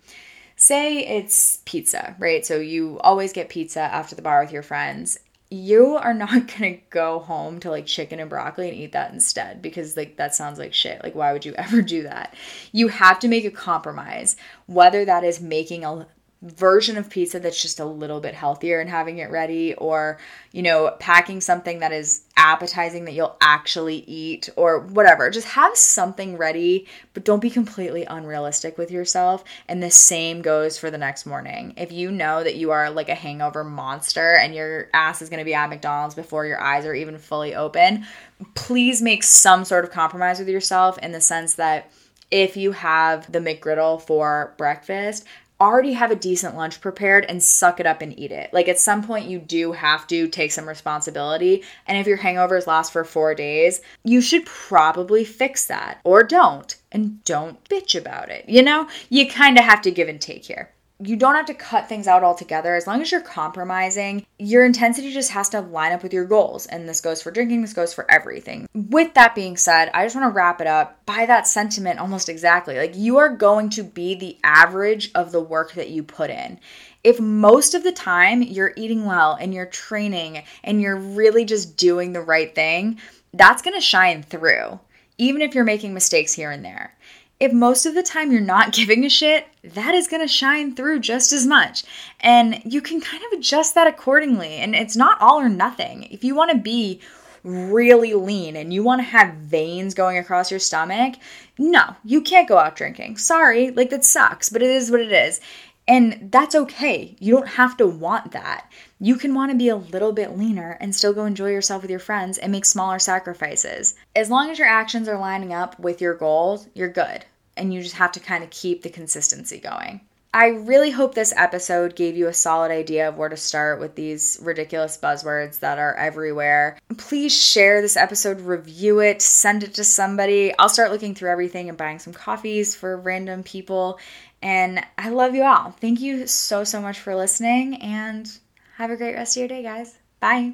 Say 0.56 1.06
it's 1.06 1.60
pizza, 1.66 2.16
right? 2.20 2.46
So 2.46 2.58
you 2.58 3.00
always 3.00 3.34
get 3.34 3.50
pizza 3.50 3.82
after 3.82 4.16
the 4.16 4.22
bar 4.22 4.42
with 4.42 4.52
your 4.52 4.64
friends. 4.64 5.20
You 5.50 5.96
are 5.96 6.14
not 6.14 6.48
to 6.60 6.80
go 6.90 7.20
home 7.20 7.60
to 7.62 7.70
like 7.70 7.86
chicken 7.86 8.20
and 8.20 8.30
broccoli 8.30 8.70
and 8.70 8.78
eat 8.78 8.92
that 8.92 9.14
instead 9.14 9.62
because 9.62 9.98
like 9.98 10.18
that 10.18 10.36
sounds 10.36 10.60
like 10.60 10.74
shit. 10.74 11.04
Like 11.04 11.16
why 11.16 11.34
would 11.34 11.46
you 11.46 11.54
ever 11.58 11.82
do 11.82 12.04
that? 12.04 12.34
You 12.72 12.90
have 12.90 13.20
to 13.20 13.28
make 13.28 13.46
a 13.46 13.52
compromise, 13.52 14.36
whether 14.68 15.06
that 15.06 15.24
is 15.24 15.42
making 15.42 15.84
a 15.84 16.08
version 16.42 16.98
of 16.98 17.10
pizza 17.10 17.38
that's 17.38 17.62
just 17.62 17.82
a 17.82 17.86
little 17.86 18.22
bit 18.22 18.34
healthier 18.34 18.80
and 18.80 18.90
having 18.90 19.18
it 19.18 19.30
ready 19.30 19.74
or 19.74 20.18
you 20.54 20.62
know 20.62 20.96
packing 21.00 21.42
something 21.42 21.80
that 21.80 21.92
is 21.92 22.22
appetizing 22.38 23.04
that 23.04 23.14
you'll 23.14 23.36
actually 23.42 23.98
eat 24.08 24.50
or 24.56 24.80
whatever. 24.80 25.30
Just 25.30 25.50
have 25.50 25.76
something 25.76 26.38
ready 26.38 26.88
but 27.14 27.26
don't 27.26 27.42
be 27.42 27.50
completely 27.50 28.06
unrealistic 28.06 28.78
with 28.78 28.90
yourself. 28.90 29.44
And 29.68 29.84
the 29.84 29.92
same 29.92 30.42
goes 30.42 30.78
for 30.78 30.90
the 30.90 30.98
next 30.98 31.26
morning. 31.26 31.74
If 31.76 31.92
you 31.92 32.10
know 32.12 32.42
that 32.44 32.56
you 32.56 32.72
are 32.72 32.90
like 32.90 33.10
a 33.10 33.16
hangover 33.16 33.66
monster 33.66 34.36
and 34.36 34.56
your 34.56 34.90
ass 34.94 35.22
is 35.22 35.30
going 35.30 35.40
to 35.40 35.46
be 35.46 35.54
at 35.54 35.70
McDonald's 35.70 36.16
before 36.16 36.46
your 36.46 36.62
eyes 36.62 36.86
are 36.86 36.96
even 36.96 37.18
fully 37.18 37.54
open 37.54 38.06
please 38.54 39.02
make 39.02 39.24
some 39.24 39.66
sort 39.66 39.84
of 39.84 39.92
compromise 39.92 40.40
with 40.40 40.48
yourself 40.48 40.98
in 41.00 41.12
the 41.12 41.22
sense 41.22 41.56
that 41.56 41.92
if 42.32 42.56
you 42.56 42.72
have 42.72 43.32
the 43.32 43.40
McGriddle 43.40 44.02
for 44.02 44.54
breakfast, 44.58 45.26
already 45.62 45.94
have 45.94 46.12
a 46.12 46.16
decent 46.16 46.56
lunch 46.56 46.82
prepared 46.82 47.26
and 47.26 47.44
suck 47.44 47.80
it 47.80 47.86
up 47.86 48.02
and 48.02 48.18
eat 48.18 48.32
it. 48.32 48.54
Like 48.54 48.68
at 48.68 48.80
some 48.80 49.04
point, 49.04 49.30
you 49.30 49.40
do 49.40 49.72
have 49.74 50.08
to 50.08 50.28
take 50.28 50.52
some 50.52 50.68
responsibility. 50.68 51.64
And 51.88 51.98
if 51.98 52.08
your 52.08 52.18
hangovers 52.18 52.68
last 52.68 52.92
for 52.92 53.04
four 53.04 53.36
days, 53.36 53.82
you 54.04 54.22
should 54.22 54.46
probably 54.46 55.26
fix 55.26 55.66
that 55.68 56.00
or 56.04 56.24
don't. 56.24 56.76
And 56.92 57.24
don't 57.24 57.64
bitch 57.70 58.00
about 58.00 58.30
it. 58.30 58.48
You 58.48 58.64
know, 58.64 58.88
you 59.10 59.28
kind 59.28 59.58
of 59.58 59.66
have 59.66 59.82
to 59.84 59.92
give 59.92 60.10
and 60.10 60.20
take 60.20 60.46
here 60.46 60.72
you 61.02 61.16
don't 61.16 61.36
have 61.36 61.46
to 61.46 61.54
cut 61.54 61.88
things 61.88 62.08
out 62.08 62.26
altogether. 62.26 62.76
As 62.76 62.86
long 62.86 63.02
as 63.02 63.10
you're 63.10 63.22
compromising, 63.22 64.26
your 64.38 64.66
intensity 64.66 65.14
just 65.14 65.32
has 65.32 65.48
to 65.50 65.62
line 65.62 65.94
up 65.94 66.04
with 66.04 66.12
your 66.12 66.26
goals. 66.26 66.66
And 66.66 66.90
this 66.90 67.00
goes 67.00 67.22
for 67.22 67.32
drinking, 67.32 67.62
this 67.62 67.74
goes 67.74 67.94
for 67.94 68.10
everything. 68.12 68.68
With 68.74 69.14
that 69.14 69.34
being 69.34 69.56
said, 69.56 69.90
I 69.94 70.06
just 70.06 70.16
want 70.16 70.30
to 70.30 70.36
wrap 70.36 70.60
it 70.60 70.68
up 70.68 71.06
by 71.06 71.26
that 71.26 71.48
sentiment 71.48 72.00
almost 72.00 72.28
exactly. 72.28 72.78
Like 72.78 72.98
you 72.98 73.18
are 73.18 73.30
going 73.30 73.70
to 73.72 73.84
be 73.84 74.16
the 74.16 74.38
average 74.44 75.12
of 75.16 75.32
the 75.32 75.42
work 75.42 75.74
that 75.74 75.90
you 75.90 76.04
put 76.04 76.30
in. 76.30 76.60
If 77.02 77.22
most 77.22 77.76
of 77.76 77.84
the 77.84 77.94
time 77.94 78.42
you're 78.42 78.74
eating 78.76 79.06
well 79.06 79.38
and 79.40 79.54
you're 79.54 79.68
training 79.68 80.44
and 80.66 80.82
you're 80.82 80.98
really 80.98 81.46
just 81.46 81.78
doing 81.78 82.12
the 82.12 82.22
right 82.22 82.54
thing, 82.54 83.00
that's 83.34 83.62
going 83.62 83.76
to 83.76 83.82
shine 83.82 84.22
through, 84.22 84.82
even 85.18 85.42
if 85.42 85.56
you're 85.56 85.64
making 85.64 85.94
mistakes 85.94 86.34
here 86.34 86.52
and 86.52 86.66
there 86.66 86.98
if 87.40 87.54
most 87.54 87.86
of 87.86 87.96
the 87.96 88.04
time 88.04 88.32
you're 88.32 88.42
not 88.42 88.74
giving 88.74 89.06
a 89.06 89.10
shit, 89.10 89.48
that 89.64 89.94
is 89.94 90.08
going 90.08 90.22
to 90.22 90.28
shine 90.28 90.76
through 90.76 91.00
just 91.00 91.34
as 91.34 91.46
much. 91.46 91.84
And 92.20 92.62
you 92.66 92.82
can 92.82 93.02
kind 93.02 93.24
of 93.24 93.40
adjust 93.40 93.76
that 93.76 93.88
accordingly. 93.88 94.56
And 94.56 94.76
it's 94.76 94.96
not 94.96 95.22
all 95.22 95.40
or 95.40 95.50
nothing. 95.50 96.04
If 96.12 96.24
you 96.24 96.36
want 96.36 96.52
to 96.52 96.58
be 96.58 97.02
really 97.44 98.14
lean 98.14 98.58
and 98.58 98.74
you 98.74 98.84
want 98.84 99.00
to 99.00 99.04
have 99.04 99.34
veins 99.36 99.94
going 99.94 100.18
across 100.18 100.52
your 100.52 100.60
stomach, 100.60 101.16
no, 101.58 101.96
you 102.04 102.22
can't 102.22 102.50
go 102.50 102.58
out 102.58 102.76
drinking. 102.76 103.18
Sorry, 103.18 103.72
like 103.72 103.90
that 103.92 104.06
sucks, 104.06 104.50
but 104.50 104.62
it 104.62 104.70
is 104.70 104.92
what 104.92 105.00
it 105.00 105.12
is. 105.12 105.40
And 105.88 106.32
that's 106.32 106.54
okay. 106.54 107.16
You 107.20 107.34
don't 107.34 107.48
have 107.48 107.76
to 107.78 107.88
want 107.88 108.34
that. 108.34 108.72
You 109.00 109.16
can 109.16 109.34
want 109.34 109.52
to 109.52 109.58
be 109.58 109.70
a 109.70 109.76
little 109.76 110.12
bit 110.12 110.38
leaner 110.38 110.78
and 110.80 110.96
still 110.96 111.14
go 111.14 111.26
enjoy 111.26 111.50
yourself 111.50 111.82
with 111.82 111.90
your 111.90 112.00
friends 112.00 112.38
and 112.38 112.52
make 112.52 112.66
smaller 112.66 113.00
sacrifices. 113.00 113.96
As 114.16 114.30
long 114.30 114.52
as 114.52 114.60
your 114.60 114.68
actions 114.68 115.08
are 115.08 115.18
lining 115.18 115.52
up 115.52 115.80
with 115.80 116.00
your 116.00 116.14
goals, 116.14 116.68
you're 116.76 116.90
good. 116.90 117.26
And 117.60 117.74
you 117.74 117.82
just 117.82 117.96
have 117.96 118.14
to 118.14 118.20
kind 118.20 118.44
of 118.44 118.50
keep 118.50 118.82
the 118.82 118.90
consistency 118.90 119.60
going. 119.60 120.02
I 120.32 120.50
really 120.50 120.92
hope 120.92 121.16
this 121.16 121.34
episode 121.36 121.96
gave 121.96 122.16
you 122.16 122.28
a 122.28 122.34
solid 122.34 122.70
idea 122.70 123.10
of 123.10 123.18
where 123.18 123.30
to 123.30 123.38
start 123.38 123.80
with 123.80 123.96
these 123.96 124.38
ridiculous 124.42 124.96
buzzwords 124.96 125.60
that 125.62 125.80
are 125.80 125.96
everywhere. 125.96 126.78
Please 126.98 127.36
share 127.36 127.82
this 127.82 127.98
episode, 127.98 128.40
review 128.42 129.00
it, 129.00 129.24
send 129.24 129.64
it 129.64 129.74
to 129.76 129.84
somebody. 129.84 130.54
I'll 130.60 130.70
start 130.70 130.92
looking 130.92 131.16
through 131.16 131.32
everything 131.32 131.68
and 131.68 131.78
buying 131.78 131.98
some 131.98 132.14
coffees 132.14 132.76
for 132.76 132.96
random 132.96 133.42
people. 133.42 133.98
And 134.44 134.86
I 135.00 135.10
love 135.10 135.34
you 135.34 135.44
all. 135.44 135.72
Thank 135.72 136.00
you 136.00 136.28
so, 136.28 136.64
so 136.64 136.80
much 136.80 137.00
for 137.00 137.16
listening 137.16 137.82
and 137.82 138.32
have 138.78 138.92
a 138.92 138.98
great 138.98 139.16
rest 139.16 139.36
of 139.36 139.42
your 139.42 139.48
day, 139.48 139.64
guys. 139.64 139.98
Bye. 140.20 140.54